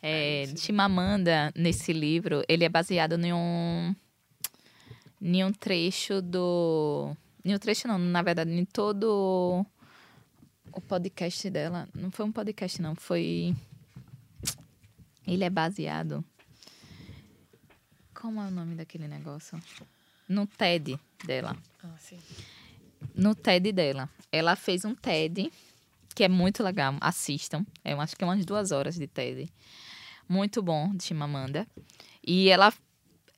[0.02, 3.96] É, é Chimamanda, nesse livro, ele é baseado em um,
[5.22, 7.16] em um trecho do
[7.48, 9.66] em um trecho não, na verdade, em todo
[10.74, 11.88] o podcast dela.
[11.96, 12.94] Não foi um podcast, não.
[12.94, 13.56] Foi.
[15.26, 16.24] Ele é baseado.
[18.14, 19.58] Como é o nome daquele negócio?
[20.28, 21.56] No TED dela.
[21.82, 22.20] Ah, sim.
[23.16, 24.10] No TED dela.
[24.30, 25.50] Ela fez um TED
[26.14, 26.96] que é muito legal.
[27.00, 27.66] Assistam.
[27.84, 29.50] É, eu acho que é umas duas horas de TED.
[30.28, 31.66] Muito bom, de Chimamanda.
[32.26, 32.74] E ela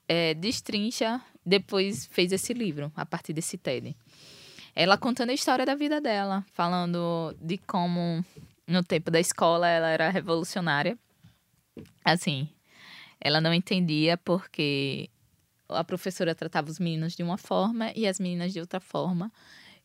[0.08, 3.98] é, destrincha depois fez esse livro, a partir desse TED.
[4.76, 8.24] Ela contando a história da vida dela, falando de como
[8.68, 10.98] no tempo da escola ela era revolucionária.
[12.06, 12.48] Assim,
[13.20, 15.10] ela não entendia porque
[15.68, 19.32] a professora tratava os meninos de uma forma e as meninas de outra forma.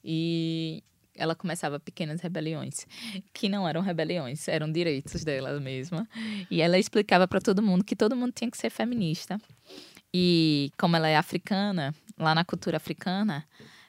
[0.04, 0.84] E
[1.16, 2.86] ela começava pequenas rebeliões,
[3.32, 6.06] que não eram rebeliões, eram direitos dela mesma.
[6.50, 9.40] E ela explicava para todo mundo que todo mundo tinha que ser feminista
[10.16, 13.44] e como ela é africana, lá na cultura africana,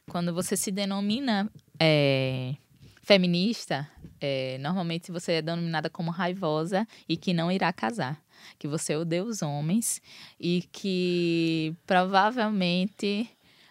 [0.09, 1.47] quando você se denomina
[1.79, 2.55] é,
[3.03, 3.87] feminista,
[4.19, 8.19] é, normalmente você é denominada como raivosa e que não irá casar.
[8.57, 10.01] Que você odeia os homens
[10.39, 13.29] e que provavelmente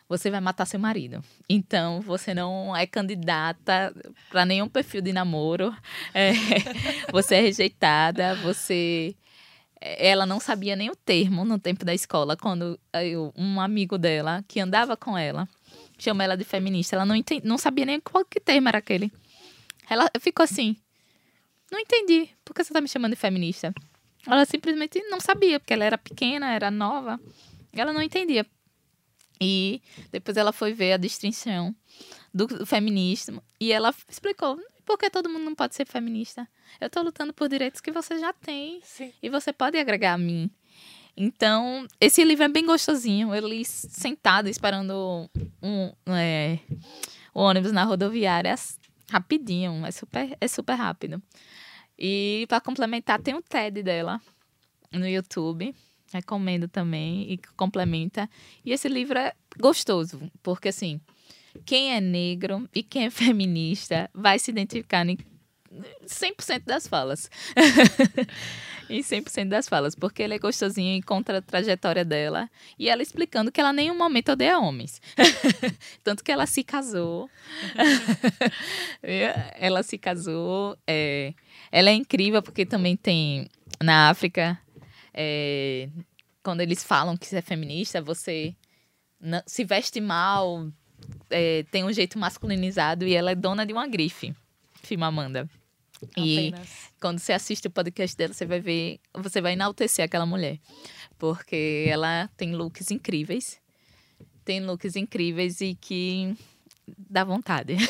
[0.09, 1.25] você vai matar seu marido.
[1.49, 3.93] Então, você não é candidata
[4.31, 5.75] para nenhum perfil de namoro.
[6.13, 6.33] É,
[7.11, 9.17] você é rejeitada, você
[9.87, 14.43] ela não sabia nem o termo no tempo da escola, quando eu, um amigo dela,
[14.49, 15.47] que andava com ela,
[15.99, 16.97] chamou ela de feminista.
[16.97, 19.13] Ela não, entendi, não sabia nem qual que termo era aquele.
[19.89, 20.75] Ela ficou assim,
[21.71, 23.75] não entendi, por que você tá me chamando de feminista?
[24.27, 27.21] Ela simplesmente não sabia, porque ela era pequena, era nova.
[27.71, 28.47] Ela não entendia.
[29.39, 31.77] E depois ela foi ver a distinção
[32.33, 36.49] do feminismo e ela explicou por que todo mundo não pode ser feminista.
[36.81, 39.13] Eu estou lutando por direitos que você já tem Sim.
[39.23, 40.51] e você pode agregar a mim.
[41.17, 43.35] Então, esse livro é bem gostosinho.
[43.35, 45.31] Eu li sentado, esperando
[45.63, 46.59] um, é,
[47.33, 48.55] o ônibus na rodoviária
[49.11, 49.87] rapidinho.
[49.87, 51.23] É super, é super rápido.
[51.99, 54.21] E para complementar, tem o TED dela
[54.93, 55.75] no YouTube.
[56.13, 58.29] Recomendo também e complementa.
[58.65, 61.01] E esse livro é gostoso, porque assim,
[61.65, 65.19] quem é negro e quem é feminista vai se identificar em
[66.07, 67.31] 100% das falas.
[68.89, 72.51] em 100% das falas, porque ele é gostosinho e contra a trajetória dela.
[72.79, 75.01] E ela explicando que ela em nenhum momento odeia homens.
[76.05, 77.31] Tanto que ela se casou.
[79.59, 80.77] ela se casou.
[80.87, 81.35] É,
[81.73, 83.49] ela é incrível porque também tem
[83.83, 84.59] na África.
[85.13, 85.89] É,
[86.43, 88.55] quando eles falam que você é feminista, você
[89.47, 90.71] se veste mal,
[91.31, 94.35] é, tem um jeito masculinizado e ela é dona de uma grife.
[94.83, 95.49] Fimamanda.
[96.17, 96.53] E
[97.01, 100.59] quando você assiste o podcast dela, você vai ver, você vai enaltecer aquela mulher.
[101.19, 103.61] Porque ela tem looks incríveis.
[104.45, 106.37] Tem looks incríveis e que
[106.87, 107.77] dá vontade.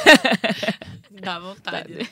[1.11, 2.11] Dá vontade.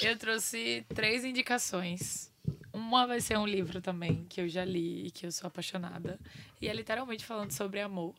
[0.00, 2.32] Eu trouxe três indicações.
[2.72, 6.20] Uma vai ser um livro também que eu já li e que eu sou apaixonada.
[6.60, 8.14] E é literalmente falando sobre amor.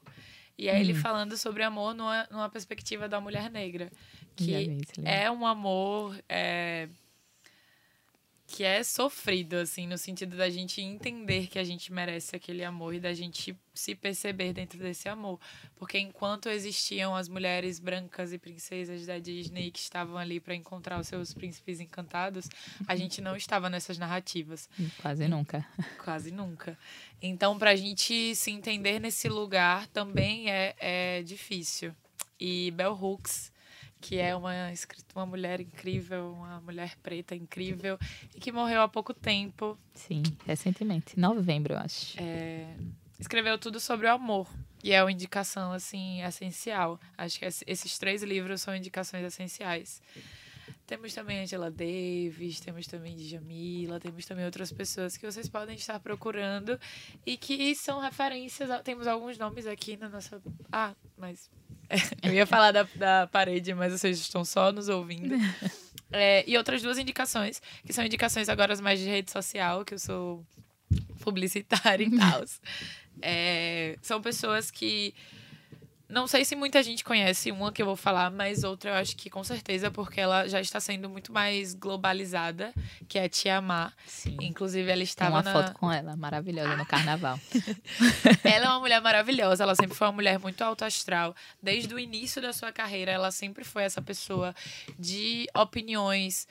[0.58, 0.78] E é hum.
[0.78, 3.92] ele falando sobre amor numa, numa perspectiva da mulher negra.
[4.36, 6.88] Que é um amor é,
[8.54, 12.94] que é sofrido, assim, no sentido da gente entender que a gente merece aquele amor
[12.94, 15.40] e da gente se perceber dentro desse amor.
[15.76, 21.00] Porque enquanto existiam as mulheres brancas e princesas da Disney que estavam ali para encontrar
[21.00, 22.48] os seus príncipes encantados,
[22.88, 24.70] a gente não estava nessas narrativas.
[25.02, 25.68] Quase nunca.
[25.98, 26.78] Quase nunca.
[27.20, 31.92] Então, para a gente se entender nesse lugar também é, é difícil.
[32.40, 33.52] E Bell Hooks
[34.04, 34.52] que é uma,
[35.16, 37.98] uma mulher incrível, uma mulher preta incrível,
[38.36, 39.78] e que morreu há pouco tempo.
[39.96, 42.20] Sim, recentemente, novembro, eu acho.
[42.20, 42.76] É,
[43.18, 44.50] escreveu tudo sobre o amor.
[44.84, 47.00] E é uma indicação, assim, essencial.
[47.18, 50.02] Acho que esses três livros são indicações essenciais.
[50.86, 56.00] Temos também Angela Davis, temos também Djamila, temos também outras pessoas que vocês podem estar
[56.00, 56.80] procurando
[57.26, 58.70] e que são referências.
[58.84, 60.42] Temos alguns nomes aqui na nossa.
[60.72, 61.50] Ah, mas
[62.22, 65.36] Eu ia falar da, da parede, mas vocês estão só nos ouvindo.
[66.16, 69.98] É, e outras duas indicações, que são indicações agora mais de rede social, que eu
[69.98, 70.46] sou
[71.22, 72.44] publicitária e tal.
[73.20, 75.16] É, são pessoas que
[76.14, 79.16] não sei se muita gente conhece uma que eu vou falar, mas outra eu acho
[79.16, 82.72] que com certeza, porque ela já está sendo muito mais globalizada,
[83.08, 83.92] que é a Tia Ma.
[84.06, 84.38] Sim.
[84.40, 85.42] Inclusive, ela estava.
[85.42, 85.68] Tem uma na...
[85.68, 87.40] foto com ela, maravilhosa, no carnaval.
[88.46, 91.36] ela é uma mulher maravilhosa, ela sempre foi uma mulher muito alto astral.
[91.62, 94.56] Desde o início da sua carreira, ela sempre foi essa pessoa
[95.00, 96.48] de opiniões.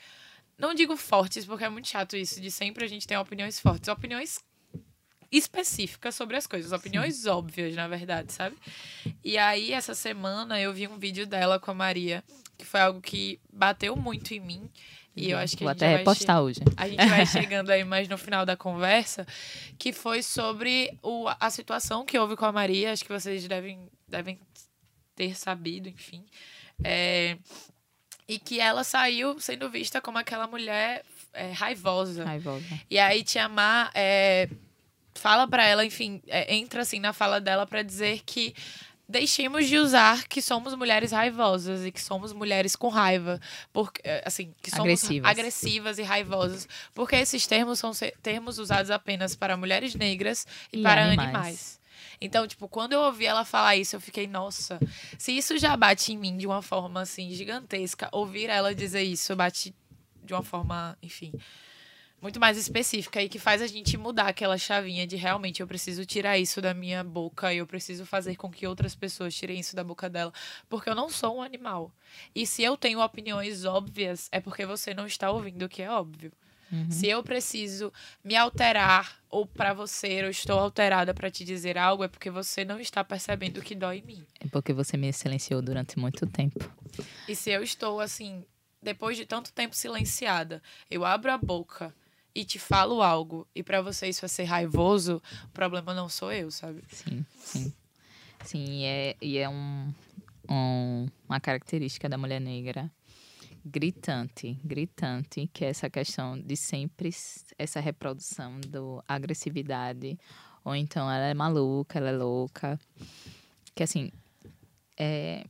[0.59, 3.89] Não digo fortes, porque é muito chato isso, de sempre a gente tem opiniões fortes.
[3.89, 4.41] Opiniões
[5.33, 7.30] específicas sobre as coisas, opiniões Sim.
[7.30, 8.55] óbvias, na verdade, sabe?
[9.24, 12.22] E aí, essa semana, eu vi um vídeo dela com a Maria,
[12.59, 14.70] que foi algo que bateu muito em mim.
[15.14, 16.43] E eu acho que Vou a gente até repostar che...
[16.43, 16.61] hoje.
[16.76, 19.26] A gente vai chegando aí mais no final da conversa,
[19.78, 22.93] que foi sobre o, a situação que houve com a Maria.
[22.93, 24.39] Acho que vocês devem, devem
[25.14, 26.24] ter sabido, enfim.
[26.83, 27.37] É,
[28.26, 32.24] e que ela saiu sendo vista como aquela mulher é, raivosa.
[32.24, 32.64] Raivosa.
[32.91, 34.49] E aí Tia Má é,
[35.15, 38.55] fala para ela, enfim, é, entra assim na fala dela para dizer que
[39.09, 43.41] deixemos de usar que somos mulheres raivosas e que somos mulheres com raiva,
[43.73, 47.93] porque é, assim, que somos agressivas, agressivas e raivosas, porque esses termos são
[48.23, 51.29] termos usados apenas para mulheres negras e, e para animais.
[51.29, 51.83] animais.
[52.21, 54.79] Então, tipo, quando eu ouvi ela falar isso, eu fiquei, nossa,
[55.19, 59.35] se isso já bate em mim de uma forma assim gigantesca, ouvir ela dizer isso
[59.35, 59.75] bate
[60.25, 61.33] de uma forma, enfim,
[62.23, 66.07] muito mais específica e que faz a gente mudar aquela chavinha de realmente eu preciso
[66.07, 69.75] tirar isso da minha boca e eu preciso fazer com que outras pessoas tirem isso
[69.75, 70.33] da boca dela,
[70.68, 71.93] porque eu não sou um animal.
[72.33, 75.91] E se eu tenho opiniões óbvias, é porque você não está ouvindo o que é
[75.91, 76.33] óbvio.
[76.70, 76.91] Uhum.
[76.91, 77.93] Se eu preciso
[78.25, 82.64] me alterar ou para você eu estou alterada para te dizer algo, é porque você
[82.64, 84.27] não está percebendo o que dói em mim.
[84.39, 86.73] É porque você me silenciou durante muito tempo.
[87.27, 88.45] E se eu estou assim,
[88.81, 91.93] depois de tanto tempo silenciada, eu abro a boca
[92.35, 96.33] e te falo algo e para você isso vai ser raivoso, o problema não sou
[96.33, 96.83] eu, sabe?
[96.89, 97.72] Sim, sim.
[98.45, 99.95] Sim, é, e é um,
[100.49, 102.91] um, uma característica da mulher negra
[103.64, 107.11] gritante, gritante, que é essa questão de sempre
[107.57, 110.18] essa reprodução do agressividade,
[110.64, 112.78] ou então ela é maluca, ela é louca,
[113.74, 114.11] que assim,
[114.99, 115.45] é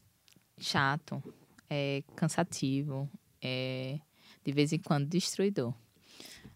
[0.58, 1.22] chato,
[1.70, 3.08] é cansativo,
[3.40, 3.98] é
[4.44, 5.74] de vez em quando destruidor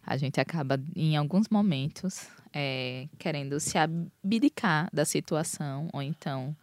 [0.07, 6.57] a gente acaba, em alguns momentos, é, querendo se abdicar da situação, ou então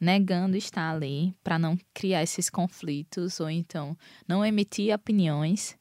[0.00, 5.76] negando estar ali para não criar esses conflitos, ou então não emitir opiniões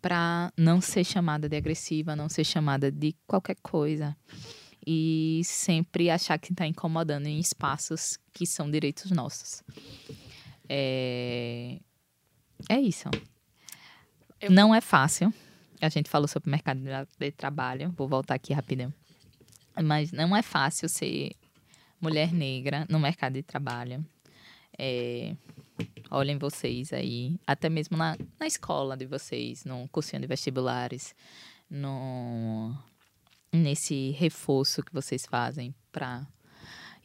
[0.00, 4.16] para não ser chamada de agressiva, não ser chamada de qualquer coisa.
[4.86, 9.64] E sempre achar que está incomodando em espaços que são direitos nossos.
[10.68, 11.78] É,
[12.68, 13.08] é isso.
[14.40, 15.32] Eu- Não é fácil.
[15.80, 16.80] A gente falou sobre o mercado
[17.18, 17.92] de- trabalho.
[17.96, 18.92] Vou voltar aqui rapidão.
[19.82, 21.32] Mas não é fácil ser
[22.00, 24.04] mulher negra no mercado de trabalho.
[24.78, 25.34] É,
[26.10, 31.14] olhem vocês aí, até mesmo na, na escola de vocês, no cursinho de vestibulares,
[31.68, 32.74] no,
[33.52, 36.26] nesse reforço que vocês fazem para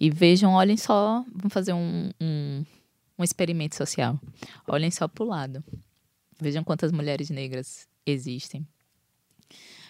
[0.01, 2.65] e vejam, olhem só, vamos fazer um, um,
[3.19, 4.19] um experimento social.
[4.67, 5.63] Olhem só para o lado.
[6.41, 8.67] Vejam quantas mulheres negras existem.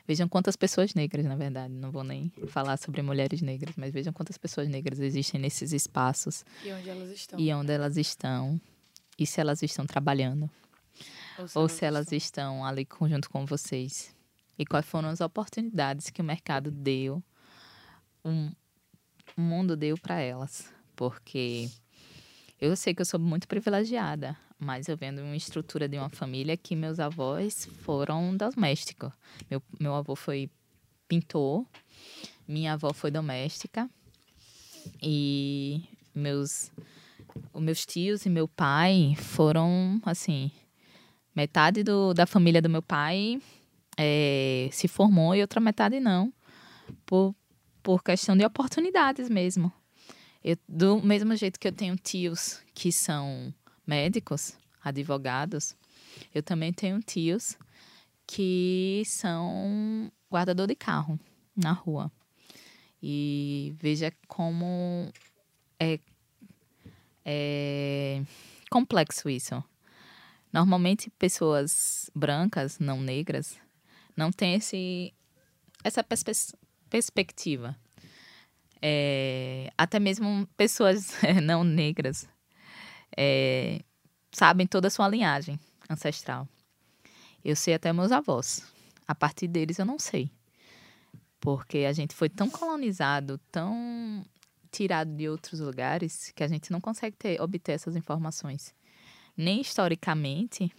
[0.08, 1.74] Vejam quantas pessoas negras, na verdade.
[1.74, 6.44] Não vou nem falar sobre mulheres negras, mas vejam quantas pessoas negras existem nesses espaços
[6.66, 7.40] E onde elas estão.
[7.40, 8.60] e onde elas estão.
[9.18, 10.50] E se elas estão trabalhando.
[11.56, 14.14] Ou se elas estão ali junto com vocês.
[14.58, 17.24] E quais foram as oportunidades que o mercado deu,
[18.26, 18.52] um,
[19.38, 20.72] o mundo deu para elas.
[20.96, 21.70] Porque
[22.60, 26.10] eu sei que eu sou muito privilegiada, mas eu venho de uma estrutura de uma
[26.10, 29.12] família que meus avós foram domésticos.
[29.50, 30.52] Meu, meu avô foi
[31.08, 31.66] pintor,
[32.48, 33.90] minha avó foi doméstica
[35.02, 35.82] e
[36.14, 36.72] meus
[37.54, 40.52] os meus tios e meu pai foram assim
[41.36, 43.40] metade do, da família do meu pai
[43.98, 46.34] eh, se formou e outra metade não
[47.06, 47.34] por,
[47.82, 49.72] por questão de oportunidades mesmo
[50.44, 53.54] eu, do mesmo jeito que eu tenho tios que são
[53.86, 55.76] médicos advogados
[56.34, 57.58] eu também tenho tios
[58.26, 61.20] que são guardador de carro
[61.56, 62.12] na rua
[63.02, 65.12] e veja como
[65.80, 66.00] é,
[67.26, 68.22] é
[68.70, 69.64] complexo isso.
[70.54, 73.58] Normalmente pessoas brancas, não negras,
[74.16, 75.14] não têm esse,
[75.84, 76.56] essa perspe-
[76.90, 77.76] perspectiva.
[78.82, 81.12] É, até mesmo pessoas
[81.44, 82.28] não negras
[83.18, 83.82] é,
[84.32, 85.60] sabem toda a sua linhagem
[85.90, 86.48] ancestral.
[87.44, 88.66] Eu sei até meus avós.
[89.08, 90.32] A partir deles eu não sei.
[91.40, 94.24] Porque a gente foi tão colonizado, tão
[94.72, 98.74] tirado de outros lugares, que a gente não consegue ter, obter essas informações.
[99.36, 100.72] Nem historicamente,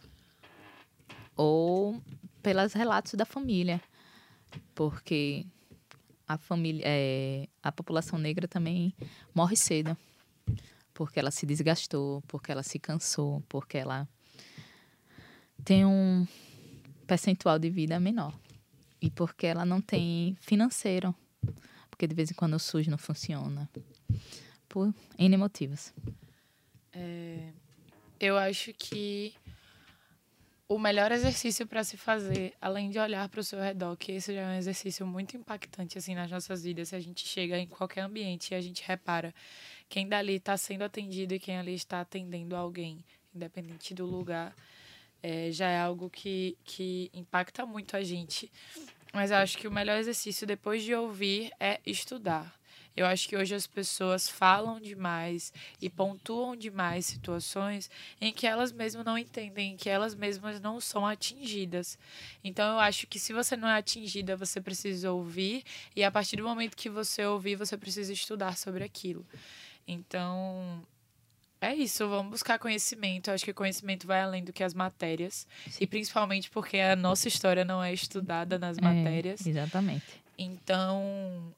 [1.36, 2.00] ou
[2.42, 3.80] pelos relatos da família.
[4.74, 5.44] Porque
[6.26, 8.94] a família, é, a população negra também
[9.34, 9.96] morre cedo.
[10.94, 14.08] Porque ela se desgastou, porque ela se cansou, porque ela
[15.64, 16.26] tem um
[17.06, 18.34] percentual de vida menor.
[19.00, 21.14] E porque ela não tem financeiro.
[21.90, 23.68] Porque de vez em quando o SUS não funciona.
[24.68, 25.92] Por N motivos.
[26.92, 27.50] É,
[28.20, 29.34] eu acho que
[30.68, 34.34] o melhor exercício para se fazer, além de olhar para o seu redor, que esse
[34.34, 37.66] já é um exercício muito impactante assim nas nossas vidas, se a gente chega em
[37.66, 39.34] qualquer ambiente e a gente repara
[39.92, 44.56] quem dali está sendo atendido e quem ali está atendendo alguém, independente do lugar,
[45.22, 48.50] é, já é algo que, que impacta muito a gente.
[49.12, 52.58] Mas eu acho que o melhor exercício depois de ouvir é estudar.
[52.96, 58.72] Eu acho que hoje as pessoas falam demais e pontuam demais situações em que elas
[58.72, 61.98] mesmas não entendem, em que elas mesmas não são atingidas.
[62.42, 65.64] Então eu acho que se você não é atingida, você precisa ouvir
[65.94, 69.26] e a partir do momento que você ouvir, você precisa estudar sobre aquilo.
[69.92, 70.82] Então,
[71.60, 73.28] é isso, vamos buscar conhecimento.
[73.28, 75.46] Eu acho que conhecimento vai além do que as matérias.
[75.80, 79.46] E principalmente porque a nossa história não é estudada nas matérias.
[79.46, 80.04] É, exatamente.
[80.36, 81.54] Então,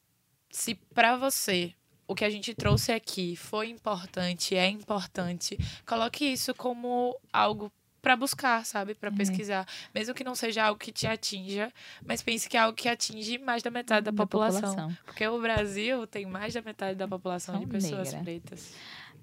[0.51, 1.73] se para você
[2.07, 7.73] o que a gente trouxe aqui foi importante, é importante, coloque isso como algo
[8.05, 8.95] para buscar, sabe?
[8.95, 9.13] Para É.
[9.17, 9.67] pesquisar.
[9.95, 11.73] Mesmo que não seja algo que te atinja,
[12.07, 14.61] mas pense que é algo que atinge mais da metade da, Da população.
[14.61, 14.97] população.
[15.05, 18.23] Porque o Brasil tem mais da metade da população São de pessoas negra.
[18.23, 18.75] pretas.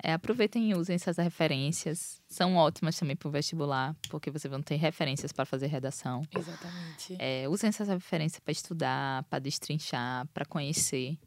[0.03, 2.19] É, aproveitem e usem essas referências.
[2.27, 6.23] São ótimas também para o vestibular, porque vocês vão ter referências para fazer redação.
[6.35, 7.15] Exatamente.
[7.19, 11.17] É, usem essas referências para estudar, para destrinchar, para conhecer.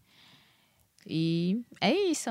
[1.07, 2.31] E é isso.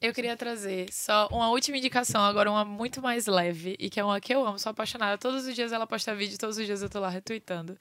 [0.00, 4.04] Eu queria trazer só uma última indicação, agora uma muito mais leve, e que é
[4.04, 5.18] uma que eu amo, sou apaixonada.
[5.18, 7.76] Todos os dias ela posta vídeo, todos os dias eu tô lá retweetando.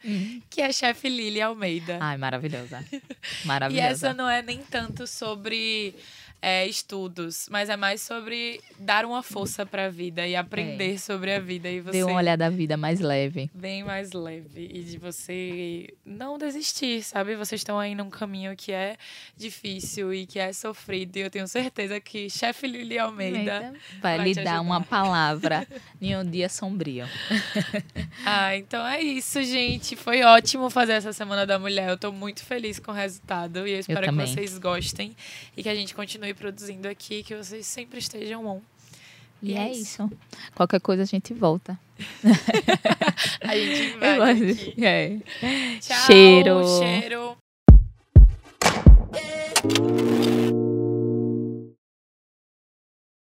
[0.49, 1.97] Que é a chefe Lili Almeida.
[2.01, 2.83] Ai, maravilhosa.
[2.91, 3.87] e Maravilhosa.
[3.87, 5.95] essa não é nem tanto sobre
[6.41, 11.39] é, estudos, mas é mais sobre dar uma força pra vida e aprender sobre a
[11.39, 11.69] vida.
[11.69, 13.49] E você Dê um olhar da vida mais leve.
[13.53, 17.35] bem mais leve e de você não desistir, sabe?
[17.35, 18.97] Vocês estão aí num caminho que é
[19.35, 21.17] difícil e que é sofrido.
[21.17, 25.67] E eu tenho certeza que chefe Lili Almeida vai, vai lhe dar uma palavra
[26.01, 27.05] em um dia sombrio.
[28.25, 29.95] Ah, então é isso, gente.
[29.95, 31.89] Foi ótimo fazer essa Semana da Mulher.
[31.89, 34.27] Eu tô muito feliz com o resultado e eu espero que também.
[34.27, 35.15] vocês gostem
[35.55, 38.61] e que a gente continue continue produzindo aqui, que vocês sempre estejam on.
[39.41, 40.03] E, e é, isso.
[40.03, 40.11] isso.
[40.55, 41.79] Qualquer coisa a gente volta.
[43.41, 44.31] a gente vai.
[44.31, 44.85] Aqui.
[44.85, 45.17] É.
[45.79, 46.63] Tchau, cheiro.
[46.79, 47.37] Cheiro.